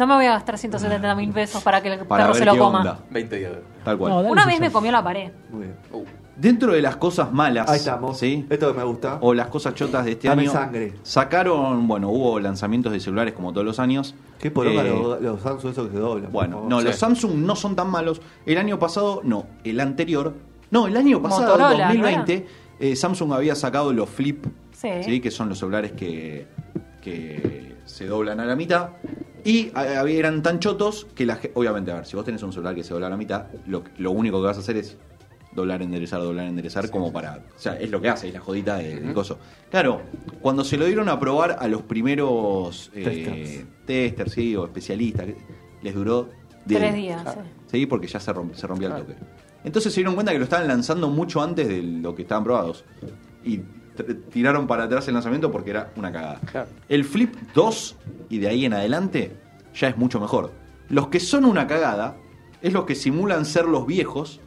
No 0.00 0.06
me 0.06 0.14
voy 0.14 0.24
a 0.24 0.30
gastar 0.32 0.56
170 0.56 1.14
mil 1.14 1.30
pesos 1.30 1.62
para 1.62 1.82
que 1.82 1.92
el 1.92 1.98
Para 2.06 2.24
perro 2.24 2.32
ver 2.32 2.38
se 2.40 2.46
lo 2.46 2.52
qué 2.54 2.58
coma. 2.58 2.78
onda. 2.78 2.98
20 3.10 3.36
días. 3.36 3.52
Tal 3.84 3.98
cual. 3.98 4.10
No, 4.10 4.16
dale, 4.22 4.30
Una 4.32 4.46
vez 4.46 4.58
me 4.58 4.72
comió 4.72 4.90
la 4.90 5.04
pared. 5.04 5.30
Muy 5.50 5.64
bien. 5.64 5.76
Uh, 5.92 6.04
Dentro 6.36 6.72
de 6.72 6.80
las 6.80 6.96
cosas 6.96 7.30
malas. 7.32 7.68
Ahí 7.68 7.76
estamos. 7.76 8.18
¿sí? 8.18 8.46
Esto 8.48 8.72
que 8.72 8.78
me 8.78 8.84
gusta. 8.84 9.18
O 9.20 9.34
las 9.34 9.48
cosas 9.48 9.74
chotas 9.74 10.06
de 10.06 10.12
este 10.12 10.28
Dame 10.28 10.42
año. 10.44 10.52
sangre. 10.52 10.94
Sacaron, 11.02 11.86
bueno, 11.86 12.08
hubo 12.08 12.40
lanzamientos 12.40 12.92
de 12.94 13.00
celulares 13.00 13.34
como 13.34 13.52
todos 13.52 13.66
los 13.66 13.78
años. 13.78 14.14
Qué 14.38 14.50
poronga 14.50 14.82
Eh, 14.82 14.88
los, 14.88 15.20
los 15.20 15.42
Samsung 15.42 15.70
esos 15.72 15.88
que 15.88 15.92
se 15.94 16.00
doblan. 16.00 16.32
Bueno, 16.32 16.64
no, 16.66 16.78
Sí. 16.80 16.86
los 16.86 16.96
Samsung 16.96 17.34
no 17.34 17.54
son 17.54 17.76
tan 17.76 17.90
malos. 17.90 18.22
El 18.46 18.56
año 18.56 18.78
pasado, 18.78 19.20
no. 19.22 19.44
El 19.64 19.78
anterior, 19.80 20.32
no, 20.70 20.86
el 20.86 20.96
año 20.96 21.20
pasado, 21.20 21.58
Motorola, 21.58 21.88
2020, 21.88 22.46
eh, 22.78 22.96
Samsung 22.96 23.34
había 23.34 23.54
sacado 23.54 23.92
los 23.92 24.08
Flip, 24.08 24.46
Sí. 24.72 25.20
que 25.20 25.30
son 25.30 25.50
los 25.50 25.58
celulares 25.58 25.92
que, 25.92 26.46
que 27.02 27.76
se 27.84 28.06
doblan 28.06 28.40
a 28.40 28.46
la 28.46 28.56
mitad. 28.56 28.88
Y 29.44 29.70
a- 29.74 30.00
había- 30.00 30.18
eran 30.18 30.42
tan 30.42 30.58
chotos 30.60 31.06
que 31.14 31.26
la 31.26 31.38
obviamente, 31.54 31.90
a 31.90 31.96
ver, 31.96 32.06
si 32.06 32.16
vos 32.16 32.24
tenés 32.24 32.42
un 32.42 32.52
celular 32.52 32.74
que 32.74 32.84
se 32.84 32.92
dobla 32.92 33.06
a 33.08 33.10
la 33.10 33.16
mitad, 33.16 33.46
lo, 33.66 33.82
lo 33.98 34.10
único 34.10 34.40
que 34.40 34.46
vas 34.46 34.56
a 34.56 34.60
hacer 34.60 34.76
es 34.76 34.96
doblar, 35.52 35.82
enderezar, 35.82 36.20
doblar, 36.20 36.46
enderezar, 36.46 36.90
como 36.90 37.12
para. 37.12 37.36
O 37.56 37.58
sea, 37.58 37.74
es 37.78 37.90
lo 37.90 38.00
que 38.00 38.08
hace, 38.08 38.28
es 38.28 38.34
la 38.34 38.40
jodita 38.40 38.76
de- 38.76 39.00
del 39.00 39.12
coso. 39.12 39.38
Claro, 39.70 40.02
cuando 40.40 40.62
se 40.64 40.76
lo 40.76 40.84
dieron 40.86 41.08
a 41.08 41.18
probar 41.18 41.56
a 41.58 41.66
los 41.68 41.82
primeros 41.82 42.90
eh, 42.94 43.64
Testers. 43.86 44.32
sí, 44.32 44.54
o 44.56 44.64
especialistas, 44.66 45.26
les 45.82 45.94
duró 45.94 46.28
de- 46.64 46.76
Tres 46.76 46.94
días. 46.94 47.22
sí. 47.34 47.40
Sí, 47.78 47.86
porque 47.86 48.06
ya 48.06 48.20
se, 48.20 48.32
romp- 48.32 48.54
se 48.54 48.66
rompía 48.66 48.88
el 48.88 49.02
toque. 49.02 49.14
Entonces 49.64 49.92
se 49.92 50.00
dieron 50.00 50.14
cuenta 50.14 50.32
que 50.32 50.38
lo 50.38 50.44
estaban 50.44 50.66
lanzando 50.68 51.08
mucho 51.08 51.42
antes 51.42 51.68
de 51.68 51.82
lo 51.82 52.14
que 52.14 52.22
estaban 52.22 52.44
probados. 52.44 52.84
Y 53.44 53.60
tiraron 54.30 54.66
para 54.66 54.84
atrás 54.84 55.06
el 55.08 55.14
lanzamiento 55.14 55.50
porque 55.50 55.70
era 55.70 55.92
una 55.96 56.12
cagada. 56.12 56.40
Claro. 56.50 56.68
El 56.88 57.04
Flip 57.04 57.34
2 57.54 57.96
y 58.28 58.38
de 58.38 58.48
ahí 58.48 58.64
en 58.64 58.74
adelante 58.74 59.32
ya 59.74 59.88
es 59.88 59.96
mucho 59.96 60.20
mejor. 60.20 60.52
Los 60.88 61.08
que 61.08 61.20
son 61.20 61.44
una 61.44 61.66
cagada 61.66 62.16
es 62.62 62.72
los 62.72 62.84
que 62.84 62.94
simulan 62.94 63.44
ser 63.44 63.66
los 63.66 63.86
viejos 63.86 64.40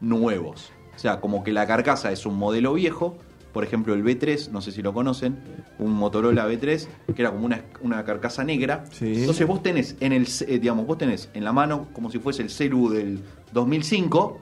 nuevos. 0.00 0.72
O 0.94 0.98
sea, 0.98 1.20
como 1.20 1.42
que 1.42 1.52
la 1.52 1.66
carcasa 1.66 2.12
es 2.12 2.26
un 2.26 2.36
modelo 2.36 2.74
viejo. 2.74 3.16
Por 3.52 3.62
ejemplo, 3.62 3.94
el 3.94 4.02
B3, 4.02 4.50
no 4.50 4.60
sé 4.60 4.72
si 4.72 4.82
lo 4.82 4.92
conocen, 4.92 5.38
un 5.78 5.92
Motorola 5.92 6.48
B3, 6.48 6.88
que 7.14 7.22
era 7.22 7.30
como 7.30 7.46
una, 7.46 7.62
una 7.82 8.04
carcasa 8.04 8.42
negra. 8.42 8.84
Sí. 8.90 9.20
Entonces 9.20 9.46
vos 9.46 9.62
tenés 9.62 9.96
en 10.00 10.12
el, 10.12 10.26
eh, 10.48 10.58
digamos, 10.58 10.86
vos 10.86 10.98
tenés 10.98 11.30
en 11.34 11.44
la 11.44 11.52
mano 11.52 11.86
como 11.92 12.10
si 12.10 12.18
fuese 12.18 12.42
el 12.42 12.50
celu 12.50 12.88
del 12.88 13.20
2005, 13.52 14.40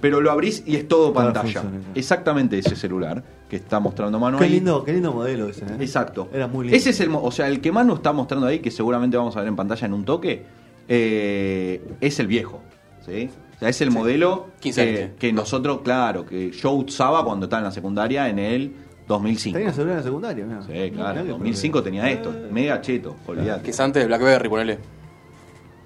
pero 0.00 0.20
lo 0.20 0.30
abrís 0.30 0.62
y 0.66 0.76
es 0.76 0.88
todo 0.88 1.12
pantalla. 1.12 1.62
Exactamente 1.94 2.58
ese 2.58 2.74
celular 2.76 3.22
que 3.48 3.56
está 3.56 3.80
mostrando 3.80 4.18
Manu 4.18 4.38
Qué 4.38 4.44
ahí. 4.44 4.50
lindo, 4.50 4.84
qué 4.84 4.92
lindo 4.92 5.12
modelo 5.12 5.48
ese, 5.48 5.64
¿eh? 5.64 5.76
Exacto. 5.80 6.28
Era 6.32 6.46
muy 6.46 6.64
lindo. 6.66 6.76
Ese 6.76 6.90
es 6.90 7.00
el, 7.00 7.10
mo- 7.10 7.22
o 7.22 7.30
sea, 7.32 7.48
el 7.48 7.60
que 7.60 7.72
Manu 7.72 7.94
está 7.94 8.12
mostrando 8.12 8.46
ahí, 8.46 8.60
que 8.60 8.70
seguramente 8.70 9.16
vamos 9.16 9.36
a 9.36 9.40
ver 9.40 9.48
en 9.48 9.56
pantalla 9.56 9.86
en 9.86 9.92
un 9.94 10.04
toque, 10.04 10.44
eh, 10.88 11.82
es 12.00 12.18
el 12.20 12.26
viejo. 12.26 12.60
¿sí? 13.04 13.30
O 13.56 13.58
sea, 13.58 13.68
es 13.68 13.80
el 13.80 13.90
modelo 13.90 14.48
15 14.60 14.84
que, 14.84 15.10
que 15.18 15.32
nosotros, 15.32 15.80
claro, 15.82 16.24
que 16.26 16.50
yo 16.50 16.70
usaba 16.72 17.24
cuando 17.24 17.46
estaba 17.46 17.60
en 17.60 17.64
la 17.64 17.72
secundaria 17.72 18.28
en 18.28 18.38
el 18.38 18.72
2005. 19.08 19.58
Tenía 19.58 19.72
celular 19.72 19.92
en 19.94 19.98
la 19.98 20.04
secundaria, 20.04 20.44
mirá. 20.46 20.62
Sí, 20.62 20.90
claro. 20.92 21.22
que 21.24 21.28
2005 21.30 21.82
problema. 21.82 22.02
tenía 22.02 22.12
esto. 22.16 22.34
Mega 22.52 22.80
cheto, 22.80 23.16
olvidate. 23.26 23.62
que 23.64 23.70
es 23.70 23.80
antes 23.80 24.02
de 24.02 24.06
Blackberry, 24.06 24.48
ponele. 24.48 24.78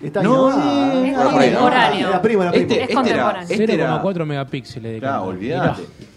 Está 0.02 0.22
No, 0.22 0.50
¿eh? 0.50 1.09
es 1.09 1.14
Era 1.14 1.24
contemporáneo. 1.24 2.09
Era 2.09 2.22
primo, 2.22 2.42
era 2.42 2.50
primo. 2.52 2.62
Este, 2.64 2.74
Es 2.74 2.80
este 2.83 2.92
era, 2.92 3.00
contemporáneo. 3.00 3.48
este 3.50 3.74
era- 3.74 4.02
0,4 4.02 4.26
megapíxeles 4.26 4.92
de 4.94 4.98
Claro. 4.98 5.33
Mirá. 5.33 5.76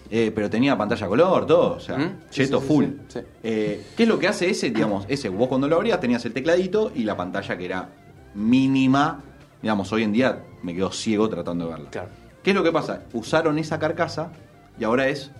Eh, 0.10 0.32
pero 0.34 0.50
tenía 0.50 0.78
pantalla 0.78 1.06
color, 1.08 1.46
todo, 1.46 1.76
o 1.76 1.80
sea, 1.82 1.98
¿Mm? 1.98 2.30
Cheto 2.30 2.60
sí, 2.60 2.64
sí, 2.64 2.68
full. 2.74 2.86
sí, 2.86 2.94
sí. 3.10 3.20
Eh, 3.44 3.86
¿Qué 3.96 4.04
es 4.04 4.10
lo 4.10 4.18
que 4.18 4.28
hace 4.30 4.50
ese? 4.50 4.70
Digamos, 4.72 5.06
ese, 5.10 5.28
vos 5.28 5.50
cuando 5.50 5.68
lo 5.68 5.76
abrías 5.76 6.00
tenías 6.00 6.24
el 6.26 6.32
tecladito 6.34 6.92
y 6.96 7.04
la 7.04 7.18
pantalla 7.18 7.58
que 7.58 7.66
era 7.66 7.90
mínima, 8.36 9.22
Digamos, 9.62 9.92
hoy 9.92 10.04
en 10.04 10.14
día 10.14 10.44
me 10.62 10.74
quedo 10.76 10.92
ciego 10.92 11.28
tratando 11.30 11.66
de 11.66 11.72
verla. 11.72 11.90
Claro. 11.90 12.10
¿Qué 12.44 12.52
es 12.52 12.56
lo 12.56 12.64
que 12.64 12.72
pasa? 12.72 13.02
Usaron 13.14 13.58
esa 13.58 13.80
carcasa 13.80 14.30
y 14.80 14.84
ahora 14.84 15.08
es 15.08 15.32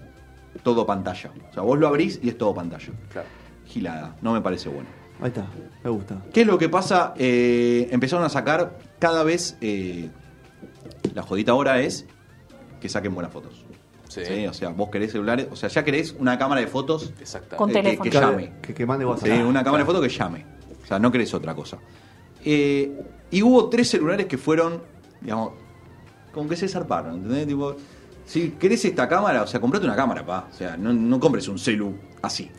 todo 0.64 0.88
pantalla. 0.88 1.30
O 1.52 1.54
sea, 1.54 1.62
vos 1.62 1.78
lo 1.78 1.88
abrís 1.88 2.20
y 2.24 2.30
es 2.30 2.38
todo 2.38 2.54
pantalla. 2.56 2.92
Claro. 3.14 3.28
Gilada, 3.68 4.16
no 4.24 4.34
me 4.34 4.42
parece 4.42 4.70
bueno. 4.70 4.90
Ahí 5.22 5.28
está, 5.30 5.48
me 5.84 5.90
gusta. 5.90 6.22
¿Qué 6.34 6.42
es 6.42 6.48
lo 6.48 6.58
que 6.58 6.70
pasa? 6.70 7.14
Eh, 7.18 7.88
empezaron 7.92 8.24
a 8.26 8.30
sacar 8.30 8.78
cada 9.00 9.24
vez. 9.24 9.58
eh, 9.62 10.10
la 11.14 11.24
jodita 11.24 11.52
ahora 11.54 11.82
es 11.82 12.06
que 12.80 12.88
saquen 12.90 13.14
buenas 13.16 13.32
fotos. 13.34 13.66
Sí. 14.10 14.46
O 14.48 14.54
sea, 14.54 14.70
vos 14.70 14.90
querés 14.90 15.12
celulares. 15.12 15.48
O 15.52 15.56
sea, 15.56 15.70
ya 15.70 15.84
querés 15.84 16.16
una 16.18 16.38
cámara 16.38 16.62
de 16.62 16.68
fotos 16.68 17.12
Exacto. 17.20 17.56
Con 17.58 17.70
eh, 17.70 17.74
que- 17.74 17.82
teléfono. 17.82 18.04
que, 18.04 18.10
Claro, 18.10 18.32
llame. 18.32 18.54
Que, 18.62 18.74
que 18.74 18.86
mande 18.86 19.06
WhatsApp. 19.06 19.28
Sí, 19.30 19.42
una 19.42 19.64
cámara 19.64 19.84
de 19.84 19.86
fotos 19.86 20.02
que 20.02 20.10
llame. 20.10 20.46
O 20.84 20.86
sea, 20.88 20.98
no 21.00 21.12
querés 21.12 21.34
otra 21.34 21.54
cosa. 21.56 21.78
Eh, 22.44 22.92
y 23.32 23.42
hubo 23.42 23.70
tres 23.70 23.90
celulares 23.90 24.26
que 24.28 24.38
fueron, 24.38 24.82
digamos, 25.22 25.52
como 26.32 26.48
que 26.50 26.56
se 26.56 26.68
zarparon, 26.68 27.16
¿entendés? 27.16 27.48
Tipo, 27.48 27.76
si 28.26 28.52
querés 28.52 28.86
esta 28.86 29.08
cámara, 29.08 29.42
o 29.44 29.48
sea, 29.48 29.60
comprate 29.60 29.86
una 29.86 29.96
cámara, 29.96 30.26
pa. 30.26 30.48
O 30.52 30.54
sea, 30.54 30.78
no, 30.78 30.94
no 30.94 31.20
compres 31.20 31.48
un 31.48 31.60
celu 31.60 31.96
así. 32.22 32.50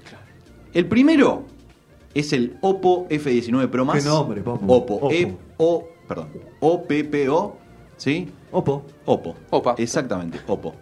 El 0.74 0.86
primero 0.86 1.46
es 2.18 2.32
el 2.32 2.56
Oppo 2.60 3.06
F19 3.08 3.68
Pro 3.68 3.84
Max. 3.84 4.02
¿Qué 4.02 4.08
nombre, 4.08 4.40
papu? 4.42 4.72
Oppo. 4.72 4.94
Oppo. 4.94 5.10
E 5.10 5.36
o, 5.58 5.84
perdón. 6.06 6.28
O-P-P-O. 6.60 7.56
¿Sí? 7.96 8.28
Oppo. 8.52 8.82
Oppo. 9.06 9.34
Opa. 9.50 9.74
Exactamente, 9.78 10.40
Oppo. 10.46 10.74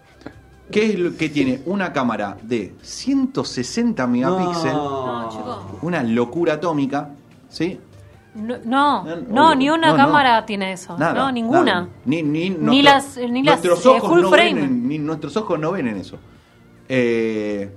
¿Qué 0.71 0.87
es 0.91 0.99
lo 0.99 1.17
que 1.17 1.29
tiene? 1.29 1.61
Una 1.67 1.93
cámara 1.93 2.37
de 2.43 2.75
160 2.83 4.07
megapíxeles. 4.07 4.75
No, 4.75 5.29
chicos. 5.31 5.59
Una 5.83 6.03
locura 6.03 6.55
atómica. 6.55 7.11
¿Sí? 7.49 7.79
No, 8.35 8.57
no, 8.65 9.05
No, 9.05 9.17
no, 9.29 9.47
obvio. 9.47 9.57
ni 9.57 9.71
una 9.71 9.87
No, 9.93 9.97
no. 9.97 10.05
cámara 10.05 10.45
tiene 10.45 10.73
eso. 10.73 10.99
Nada. 10.99 11.15
no, 11.15 11.33
ninguna. 11.33 11.65
nada. 11.65 11.89
Ni, 12.05 12.23
ni, 12.23 12.51
Ni 12.51 12.83
las- 12.83 13.17
ni 13.17 13.43
las, 13.43 13.65
nuestros 13.65 13.87
eh, 13.87 13.89
ojos 13.89 14.11
full 14.11 14.21
no 14.23 14.29
frame. 14.31 14.55
ven 14.55 14.65
en- 14.65 14.89
ni 14.89 14.99
nuestros 14.99 15.37
ojos 15.37 15.59
no 15.59 15.73
ven 15.73 15.87
en 15.89 15.97
eso. 15.99 16.19
Eh, 16.89 17.71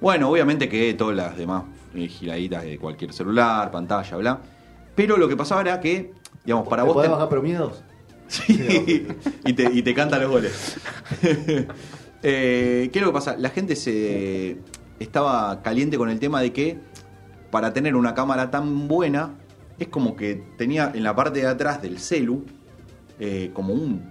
bueno, 0.00 0.28
obviamente 0.30 0.68
que 0.68 0.92
todas 0.94 1.16
las 1.16 1.36
demás 1.36 1.62
eh, 1.94 2.08
giraditas 2.08 2.62
de 2.64 2.78
cualquier 2.78 3.12
celular, 3.12 3.70
pantalla, 3.70 4.16
bla. 4.16 4.38
Pero 4.94 5.16
lo 5.16 5.28
que 5.28 5.36
pasaba 5.36 5.60
era 5.60 5.80
que, 5.80 6.12
digamos, 6.44 6.68
para 6.68 6.82
¿Te 6.82 6.86
vos. 6.86 6.94
podés 6.94 7.08
te- 7.08 7.12
bajar 7.14 7.28
pero 7.28 7.42
miedos? 7.42 7.82
Sí, 8.28 9.06
y 9.46 9.52
te, 9.54 9.64
y 9.72 9.80
te 9.82 9.94
canta 9.94 10.18
los 10.18 10.30
goles. 10.30 10.76
Eh, 12.22 12.90
¿Qué 12.92 12.98
es 12.98 13.04
lo 13.04 13.12
que 13.12 13.14
pasa? 13.14 13.36
La 13.36 13.48
gente 13.50 13.76
se 13.76 14.58
estaba 14.98 15.62
caliente 15.62 15.96
con 15.96 16.10
el 16.10 16.18
tema 16.18 16.40
de 16.40 16.52
que 16.52 16.78
para 17.52 17.72
tener 17.72 17.94
una 17.94 18.12
cámara 18.14 18.50
tan 18.50 18.88
buena, 18.88 19.34
es 19.78 19.86
como 19.86 20.16
que 20.16 20.42
tenía 20.56 20.90
en 20.94 21.04
la 21.04 21.14
parte 21.14 21.38
de 21.40 21.46
atrás 21.46 21.80
del 21.80 22.00
celu 22.00 22.44
eh, 23.20 23.52
como 23.54 23.72
un 23.72 24.02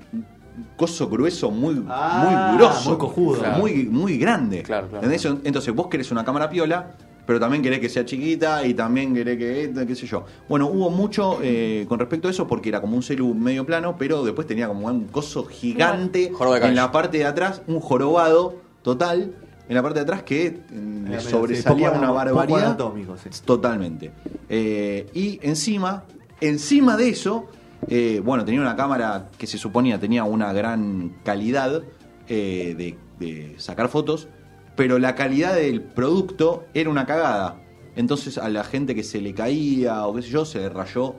coso 0.78 1.10
grueso 1.10 1.52
muy, 1.52 1.84
Ah, 1.90 2.24
muy 2.50 2.58
grosso. 2.58 2.90
muy 2.92 2.98
cojudo. 2.98 3.40
Claro. 3.40 3.58
Muy, 3.58 3.84
muy 3.88 4.18
grande. 4.18 4.63
Claro, 4.63 4.88
claro. 4.88 5.06
¿Entendés? 5.06 5.26
Entonces 5.44 5.76
vos 5.76 5.88
querés 5.88 6.10
una 6.10 6.24
cámara 6.24 6.50
piola, 6.50 6.96
pero 7.28 7.40
también 7.40 7.62
querés 7.62 7.80
que 7.80 7.90
sea 7.90 8.06
chiquita 8.06 8.66
y 8.66 8.74
también 8.74 9.13
querés 9.13 9.38
que, 9.38 9.86
qué 9.86 9.96
sé 9.96 10.08
yo. 10.08 10.26
Bueno, 10.50 10.68
hubo 10.68 10.90
mucho 10.90 11.40
eh, 11.44 11.86
con 11.88 12.00
respecto 12.00 12.30
a 12.30 12.32
eso 12.32 12.48
porque 12.48 12.70
era 12.70 12.82
como 12.82 12.96
un 12.96 13.04
celu 13.04 13.36
medio 13.36 13.66
plano, 13.66 13.98
pero 14.00 14.24
después 14.24 14.48
tenía 14.48 14.68
como 14.68 14.88
un 14.88 15.08
coso 15.08 15.46
gigante 15.46 16.32
en 16.63 16.76
la 16.76 16.92
parte 16.92 17.20
de 17.20 17.26
atrás, 17.26 17.62
un 17.68 17.82
jorobado 17.82 18.56
total 18.82 19.36
en 19.68 19.76
la 19.76 19.84
parte 19.84 20.00
de 20.00 20.04
atrás 20.04 20.24
que 20.24 20.62
medio, 20.72 21.20
sobresalía 21.20 21.92
sí, 21.92 21.98
una 21.98 22.12
barbaridad. 22.12 22.78
sí. 23.22 23.30
Totalmente. 23.44 24.12
Eh, 24.48 25.10
y 25.13 25.40
encima, 25.44 26.06
encima 26.40 26.96
de 26.96 27.10
eso, 27.10 27.48
eh, 27.90 28.22
bueno, 28.24 28.46
tenía 28.46 28.62
una 28.62 28.78
cámara 28.78 29.28
que 29.38 29.48
se 29.48 29.58
suponía 29.58 30.00
tenía 30.00 30.24
una 30.24 30.54
gran 30.54 31.18
calidad 31.26 31.84
eh, 32.30 32.76
de, 32.78 32.98
de 33.20 33.56
sacar 33.58 33.90
fotos, 33.90 34.30
pero 34.78 34.98
la 35.00 35.13
calidad 35.16 35.56
del 35.56 35.82
producto 35.82 36.68
era 36.74 36.90
una 36.90 37.06
cagada. 37.06 37.60
Entonces 37.98 38.38
a 38.38 38.48
la 38.48 38.63
gente 38.63 38.96
que 38.96 39.04
se 39.04 39.20
le 39.20 39.34
caía 39.34 40.06
o 40.08 40.16
qué 40.16 40.22
sé 40.22 40.30
yo, 40.30 40.46
se 40.46 40.60
le 40.60 40.70
rayó 40.70 41.16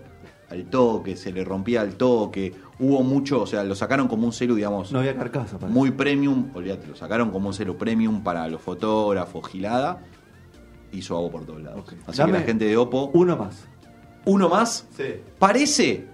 al 0.49 0.65
toque, 0.71 1.17
se 1.17 1.31
le 1.33 1.45
rompía 1.45 1.83
al 1.83 1.97
toque. 1.97 2.55
Hubo 2.79 3.03
mucho, 3.03 3.43
o 3.43 3.47
sea, 3.47 3.65
lo 3.65 3.75
sacaron 3.75 4.09
como 4.09 4.25
un 4.25 4.33
celu, 4.33 4.55
digamos, 4.55 4.93
No 4.93 5.01
había 5.01 5.15
carcasa. 5.17 5.59
parece. 5.59 5.75
muy 5.79 5.91
premium, 5.91 6.51
olvídate, 6.55 6.87
lo 6.87 6.95
sacaron 6.97 7.31
como 7.31 7.49
un 7.49 7.55
celu 7.55 7.77
premium 7.77 8.23
para 8.23 8.47
los 8.49 8.63
fotógrafos, 8.63 9.47
gilada. 9.51 10.03
Hizo 10.93 11.17
agua 11.17 11.31
por 11.31 11.45
todos 11.45 11.61
lados. 11.61 11.81
Ok. 11.81 11.95
Así 12.07 12.19
Dame 12.19 12.33
que 12.33 12.39
la 12.39 12.45
gente 12.47 12.65
de 12.65 12.77
Oppo. 12.79 13.11
Uno 13.13 13.37
más. 13.37 13.65
Uno 14.25 14.49
más. 14.49 14.87
Sí. 14.97 15.17
Parece. 15.39 16.07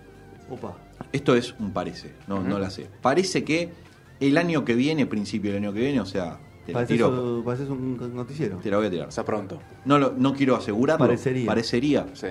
Opa. 0.50 0.76
Esto 1.12 1.36
es 1.36 1.54
un 1.60 1.70
parece, 1.72 2.14
no, 2.26 2.40
no 2.40 2.58
la 2.58 2.70
sé. 2.70 2.88
Parece 3.02 3.44
que 3.44 3.70
el 4.18 4.36
año 4.38 4.64
que 4.64 4.74
viene, 4.74 5.06
principio 5.06 5.52
del 5.52 5.62
año 5.62 5.72
que 5.72 5.80
viene, 5.80 6.00
o 6.00 6.06
sea, 6.06 6.40
te 6.66 6.72
la 6.72 6.78
Pareces, 6.78 6.96
tiro. 6.96 7.08
un- 7.08 7.44
pareces 7.44 7.68
un 7.68 8.14
noticiero. 8.14 8.56
Te 8.58 8.70
la 8.70 8.76
voy 8.78 8.86
a 8.86 8.90
tirar. 8.90 9.08
O 9.08 9.10
sea, 9.12 9.24
pronto. 9.24 9.58
No, 9.84 9.98
lo, 9.98 10.14
no 10.16 10.34
quiero 10.34 10.56
asegurarlo. 10.56 11.04
Parecería. 11.06 11.46
Parecería 11.46 12.06
Sí. 12.14 12.28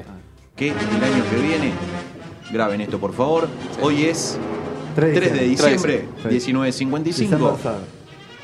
que 0.55 0.69
el 0.69 0.73
año 0.75 1.23
que 1.29 1.35
viene. 1.41 1.71
Graben 2.51 2.81
esto, 2.81 2.99
por 2.99 3.13
favor. 3.13 3.47
Sí. 3.73 3.79
Hoy 3.81 4.03
es 4.03 4.37
3 4.95 5.15
3 5.15 5.33
de 5.33 5.43
diciembre, 5.45 6.05
Sí. 6.23 6.29
19.55. 6.29 7.29
December 7.31 7.53
third. 7.55 7.83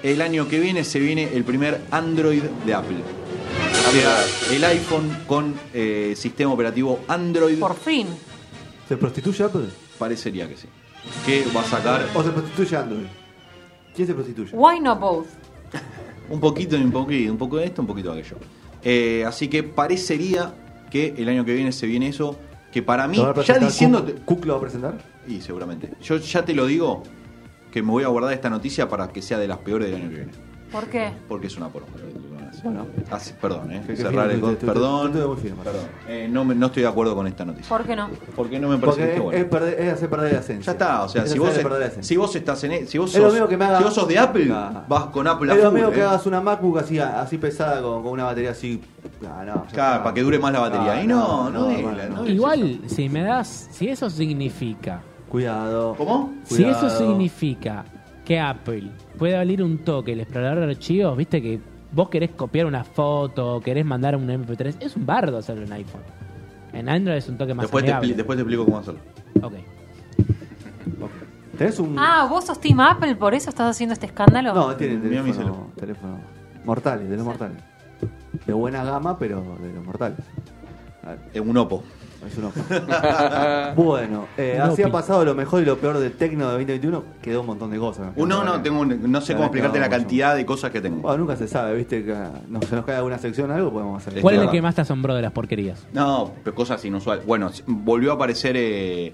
El 0.04 0.22
año 0.22 0.48
que 0.48 0.60
viene 0.60 0.84
se 0.84 1.00
viene 1.00 1.30
el 1.34 1.44
primer 1.44 1.82
Android 1.92 2.42
de 2.66 2.74
Apple. 2.74 2.98
O 3.88 3.92
sea, 3.92 4.56
el 4.56 4.64
iPhone 4.64 5.10
con 5.28 5.54
eh, 5.74 6.14
sistema 6.16 6.54
operativo 6.54 7.00
Android. 7.08 7.60
Por 7.60 7.76
fin. 7.76 8.08
¿Se 8.88 8.96
prostituye 8.98 9.44
Apple? 9.44 9.66
Parecería 9.98 10.48
que 10.48 10.56
sí. 10.56 10.68
Que 11.26 11.44
va 11.56 11.62
a 11.62 11.66
sacar 11.66 12.08
¿O 12.16 12.24
se 12.24 12.30
prostituye 12.30 12.78
Android? 12.78 13.06
¿Quién 13.96 14.08
se 14.08 14.14
prostituye? 14.14 14.52
Why 14.54 14.80
not 14.80 15.00
both? 15.00 15.28
un 16.30 16.40
poquito 16.40 16.78
y 16.78 16.82
un 16.82 16.92
poquito, 16.92 17.32
un 17.32 17.38
poco 17.38 17.58
de 17.58 17.66
esto, 17.66 17.82
un 17.82 17.88
poquito 17.88 18.14
de 18.14 18.20
aquello. 18.20 18.38
Eh, 18.84 19.24
así 19.26 19.48
que 19.48 19.64
parecería 19.64 20.54
que 20.90 21.14
el 21.18 21.30
año 21.30 21.46
que 21.46 21.54
viene 21.54 21.72
se 21.72 21.88
viene 21.88 22.08
eso. 22.08 22.38
Que 22.72 22.84
para 22.84 23.08
mí, 23.08 23.18
¿Lo 23.18 23.34
va 23.34 23.42
a 23.42 23.44
ya 23.44 23.58
diciéndote. 23.58 24.14
Cook, 24.14 24.26
¿Cook 24.26 24.46
lo 24.46 24.54
va 24.54 24.60
a 24.60 24.62
presentar? 24.62 24.98
Y 25.28 25.42
seguramente. 25.42 25.92
Yo 26.04 26.18
ya 26.18 26.46
te 26.46 26.54
lo 26.54 26.68
digo 26.68 27.02
que 27.72 27.82
me 27.82 27.90
voy 27.90 28.04
a 28.04 28.08
guardar 28.08 28.34
esta 28.34 28.50
noticia 28.50 28.88
para 28.88 29.08
que 29.10 29.24
sea 29.24 29.40
de 29.40 29.48
las 29.48 29.58
peores 29.58 29.90
del 29.90 30.02
año 30.02 30.10
que 30.10 30.16
viene. 30.16 30.32
¿Por 30.72 30.88
qué? 30.88 31.10
Porque 31.28 31.48
es 31.48 31.58
una 31.58 31.70
poronga. 31.70 31.94
Bueno. 32.64 32.86
Así- 33.12 33.34
perdón, 33.40 33.72
eh. 33.72 33.82
Cerrar 33.96 34.30
el 34.32 34.40
Perdón. 34.40 35.12
te- 35.12 35.20
te- 35.20 35.36
te- 35.36 35.42
firme. 35.42 35.64
Perdón. 35.64 35.86
Eh, 36.08 36.28
no, 36.30 36.44
me- 36.46 36.56
no 36.56 36.68
estoy 36.68 36.84
de 36.84 36.90
acuerdo 36.90 37.16
con 37.16 37.28
esta 37.28 37.46
noticia. 37.46 37.70
¿Por 37.70 37.86
qué 37.86 37.96
no? 37.96 38.10
Porque 38.36 38.60
no 38.60 38.70
me 38.70 38.78
parece 38.78 38.98
que 38.98 39.04
esté 39.06 39.16
es, 39.18 39.24
bueno. 39.24 39.38
es 39.40 39.46
perder- 39.50 39.80
es 39.80 39.94
hacer 39.94 40.10
perder 40.10 40.34
la 40.34 40.40
esencia. 40.40 40.66
Ya 40.66 40.72
está, 40.72 41.04
o 41.04 41.10
sea, 41.10 41.24
Es 41.24 41.32
si 41.32 41.40
vos, 41.40 41.50
es- 41.50 42.06
si 42.06 42.18
vos 42.18 42.36
estás 42.36 42.64
en. 42.64 42.72
e- 42.72 42.86
Si 42.86 42.98
vos 42.98 43.12
sos, 43.12 43.48
que 43.48 43.58
me 43.58 43.66
haga- 43.66 43.78
si 43.78 43.84
vos 43.84 43.94
sos 43.94 44.08
de 44.08 44.18
Apple, 44.20 44.54
vas 44.88 45.06
con 45.06 45.28
Apple 45.28 45.52
a 45.52 45.56
Es 45.56 45.64
lo 45.64 45.72
mismo 45.72 45.92
que 45.92 46.00
eh. 46.00 46.04
hagas 46.04 46.26
una 46.26 46.42
MacBook 46.42 46.80
así, 46.80 47.00
así 47.00 47.38
pesada 47.38 47.82
con, 47.82 48.04
con 48.04 48.12
una 48.14 48.26
batería 48.26 48.52
así. 48.52 48.82
Ah, 49.26 49.44
no, 49.46 49.66
Claro, 49.72 50.04
para 50.04 50.14
que 50.14 50.22
dure 50.22 50.40
más 50.40 50.52
la 50.52 50.60
batería. 50.60 50.94
Ah, 50.94 51.04
y 51.04 51.08
no, 51.08 51.50
no, 51.50 51.70
es 51.70 51.82
no, 51.82 51.92
la- 51.92 52.06
no. 52.10 52.16
no 52.18 52.24
es 52.26 52.30
Igual, 52.32 52.80
si 52.88 53.10
me 53.10 53.22
das, 53.24 53.68
si 53.72 53.88
eso 53.90 54.10
significa, 54.10 55.02
Cuidado. 55.30 55.94
¿Cómo? 55.98 56.34
si 56.44 56.64
eso 56.64 56.90
significa 56.90 57.86
que 58.26 58.40
Apple 58.40 58.90
puede 59.18 59.36
abrir 59.38 59.64
un 59.64 59.80
toque 59.80 60.14
el 60.14 60.22
explorador 60.22 60.60
de 60.66 60.72
archivos, 60.72 61.18
viste 61.18 61.42
que 61.42 61.60
vos 61.92 62.10
querés 62.10 62.32
copiar 62.32 62.66
una 62.66 62.84
foto, 62.84 63.62
querés 63.62 63.86
mandar 63.86 64.16
un 64.16 64.28
MP3, 64.28 64.76
es 64.80 64.96
un 64.96 65.06
bardo 65.06 65.38
hacerlo 65.38 65.64
en 65.66 65.74
iPhone. 65.74 66.02
En 66.74 66.88
Android 66.90 67.18
es 67.18 67.28
un 67.30 67.38
toque 67.38 67.54
más 67.54 67.64
Después 67.64 67.84
te, 67.84 67.92
amigable. 67.92 68.14
expli- 68.14 68.18
después 68.18 68.38
te 68.38 68.42
explico 68.42 68.66
cómo 68.66 68.78
hacerlo. 68.78 69.00
Ok. 69.42 69.54
¿Tenés 71.58 71.80
un.? 71.80 71.98
Ah, 72.00 72.26
vos 72.30 72.46
sos 72.46 72.60
Team 72.62 72.80
Apple, 72.80 73.16
por 73.16 73.34
eso 73.34 73.50
estás 73.50 73.70
haciendo 73.72 73.94
este 73.94 74.06
escándalo. 74.06 74.54
No, 74.54 74.76
tiene 74.76 74.96
Mira 74.98 75.22
mi 75.24 75.32
teléfono, 75.32 75.68
teléfono. 75.78 76.20
Mortales, 76.64 77.10
de 77.10 77.16
los 77.18 77.26
mortales. 77.26 77.58
De 78.46 78.54
buena 78.54 78.84
gama, 78.84 79.18
pero 79.18 79.42
de 79.62 79.74
los 79.74 79.84
mortales. 79.86 80.20
A 81.04 81.10
ver, 81.10 81.20
En 81.34 81.50
un 81.50 81.58
Oppo. 81.58 81.84
Es 82.28 82.38
un 82.38 82.46
ojo. 82.46 82.60
bueno, 83.76 84.26
eh, 84.38 84.60
así 84.62 84.84
ha 84.84 84.92
pasado 84.92 85.24
lo 85.26 85.36
mejor 85.36 85.62
y 85.62 85.66
lo 85.66 85.78
peor 85.78 85.98
del 86.00 86.12
Tecno 86.14 86.46
de 86.46 86.52
2021. 86.54 87.04
Quedó 87.22 87.42
un 87.42 87.48
montón 87.48 87.72
de 87.72 87.80
cosas. 87.80 88.12
Uno, 88.16 88.44
no, 88.44 88.62
tengo, 88.62 88.82
un- 88.82 89.12
no 89.12 89.22
sé 89.22 89.34
cómo 89.34 89.46
explicarte 89.46 89.80
la 89.80 89.90
cantidad 89.90 90.36
de 90.36 90.46
cosas 90.46 90.72
que 90.72 90.82
tengo. 90.82 90.98
Bueno, 91.02 91.20
nunca 91.20 91.36
se 91.36 91.48
sabe, 91.48 91.76
viste, 91.76 92.04
que 92.04 92.16
no, 92.48 92.62
se 92.62 92.76
nos 92.76 92.86
cae 92.86 92.96
alguna 92.98 93.18
sección 93.18 93.52
algo, 93.52 93.72
podemos 93.72 94.06
hacer. 94.06 94.22
¿Cuál 94.22 94.36
es 94.36 94.42
el 94.42 94.50
que 94.50 94.62
más 94.62 94.76
te 94.76 94.82
asombró 94.82 95.16
de 95.16 95.22
las 95.22 95.32
porquerías? 95.32 95.86
No, 95.94 96.32
pero 96.44 96.56
cosas 96.56 96.84
inusuales. 96.86 97.26
Bueno, 97.26 97.48
s- 97.50 97.64
volvió 97.68 98.12
a 98.12 98.16
aparecer 98.16 98.56
eh, 98.58 99.14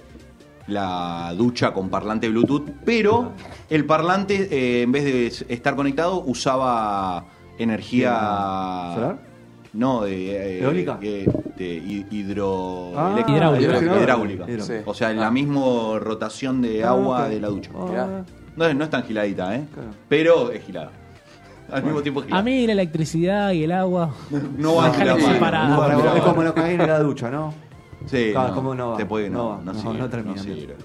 la 0.68 1.34
ducha 1.38 1.74
con 1.74 1.90
parlante 1.90 2.28
Bluetooth, 2.30 2.70
pero 2.84 3.34
el 3.70 3.86
parlante, 3.86 4.48
eh, 4.52 4.82
en 4.82 4.92
vez 4.92 5.04
de 5.06 5.28
s- 5.28 5.46
estar 5.48 5.76
conectado, 5.76 6.22
usaba 6.26 7.26
energía. 7.58 8.12
¿Solar? 8.96 9.18
No, 9.76 10.02
de. 10.04 10.58
eh, 10.60 10.64
¿Eólica? 10.64 10.98
eh, 11.02 11.26
de 11.58 11.66
hi- 11.66 12.06
hidro... 12.12 12.94
Ah, 12.96 13.12
eléctrica. 13.14 13.38
hidráulica. 13.38 13.72
Hidráulica. 13.78 14.44
Hidráulica. 14.46 14.64
Sí. 14.64 14.74
O 14.86 14.94
sea, 14.94 15.12
en 15.12 15.20
Ah. 15.20 15.24
la 15.24 15.32
misma 15.32 15.62
rotación 16.00 16.62
de 16.62 16.84
Ah, 16.84 16.90
agua 16.90 17.24
ok. 17.26 17.30
de 17.30 17.40
la 17.42 17.48
ducha. 17.50 17.72
Ah, 17.76 17.86
Mirá. 17.90 18.26
No, 18.56 18.66
es- 18.66 18.76
no 18.76 18.84
es 18.86 18.90
tan 18.90 19.04
giladita, 19.04 19.56
¿eh? 19.56 19.66
Claro. 19.74 19.90
Pero 20.10 20.52
es 20.52 20.64
gilada. 20.64 20.92
Al 21.72 21.84
mismo 21.84 22.02
tiempo 22.02 22.20
es 22.22 22.26
gilada. 22.28 22.42
A 22.42 22.44
mí 22.44 22.66
la 22.68 22.74
electricidad 22.74 23.52
y 23.52 23.64
el 23.64 23.72
agua. 23.72 24.14
no 24.58 24.82
la 24.82 24.92
de 24.92 25.06
la 25.06 26.16
es 26.16 26.22
como 26.24 26.44
lo 26.44 26.54
que 26.54 26.62
hay 26.62 26.76
en 26.76 26.88
la 26.88 27.00
ducha, 27.00 27.30
¿no? 27.30 27.54
Sí, 28.06 28.30
Claro, 28.34 28.50
no, 28.50 28.56
¿cómo 28.56 28.76
no 28.76 28.90
va? 28.92 28.98
te 28.98 29.06
puede, 29.08 29.30
no, 29.32 29.38
No 29.38 29.50
va, 29.50 29.58
no, 29.64 29.74
no, 29.74 29.80
sirve, 29.82 29.98
no 29.98 30.10
termina 30.10 30.36
no 30.36 30.44
bien. 30.44 30.58
sirve. 30.60 30.76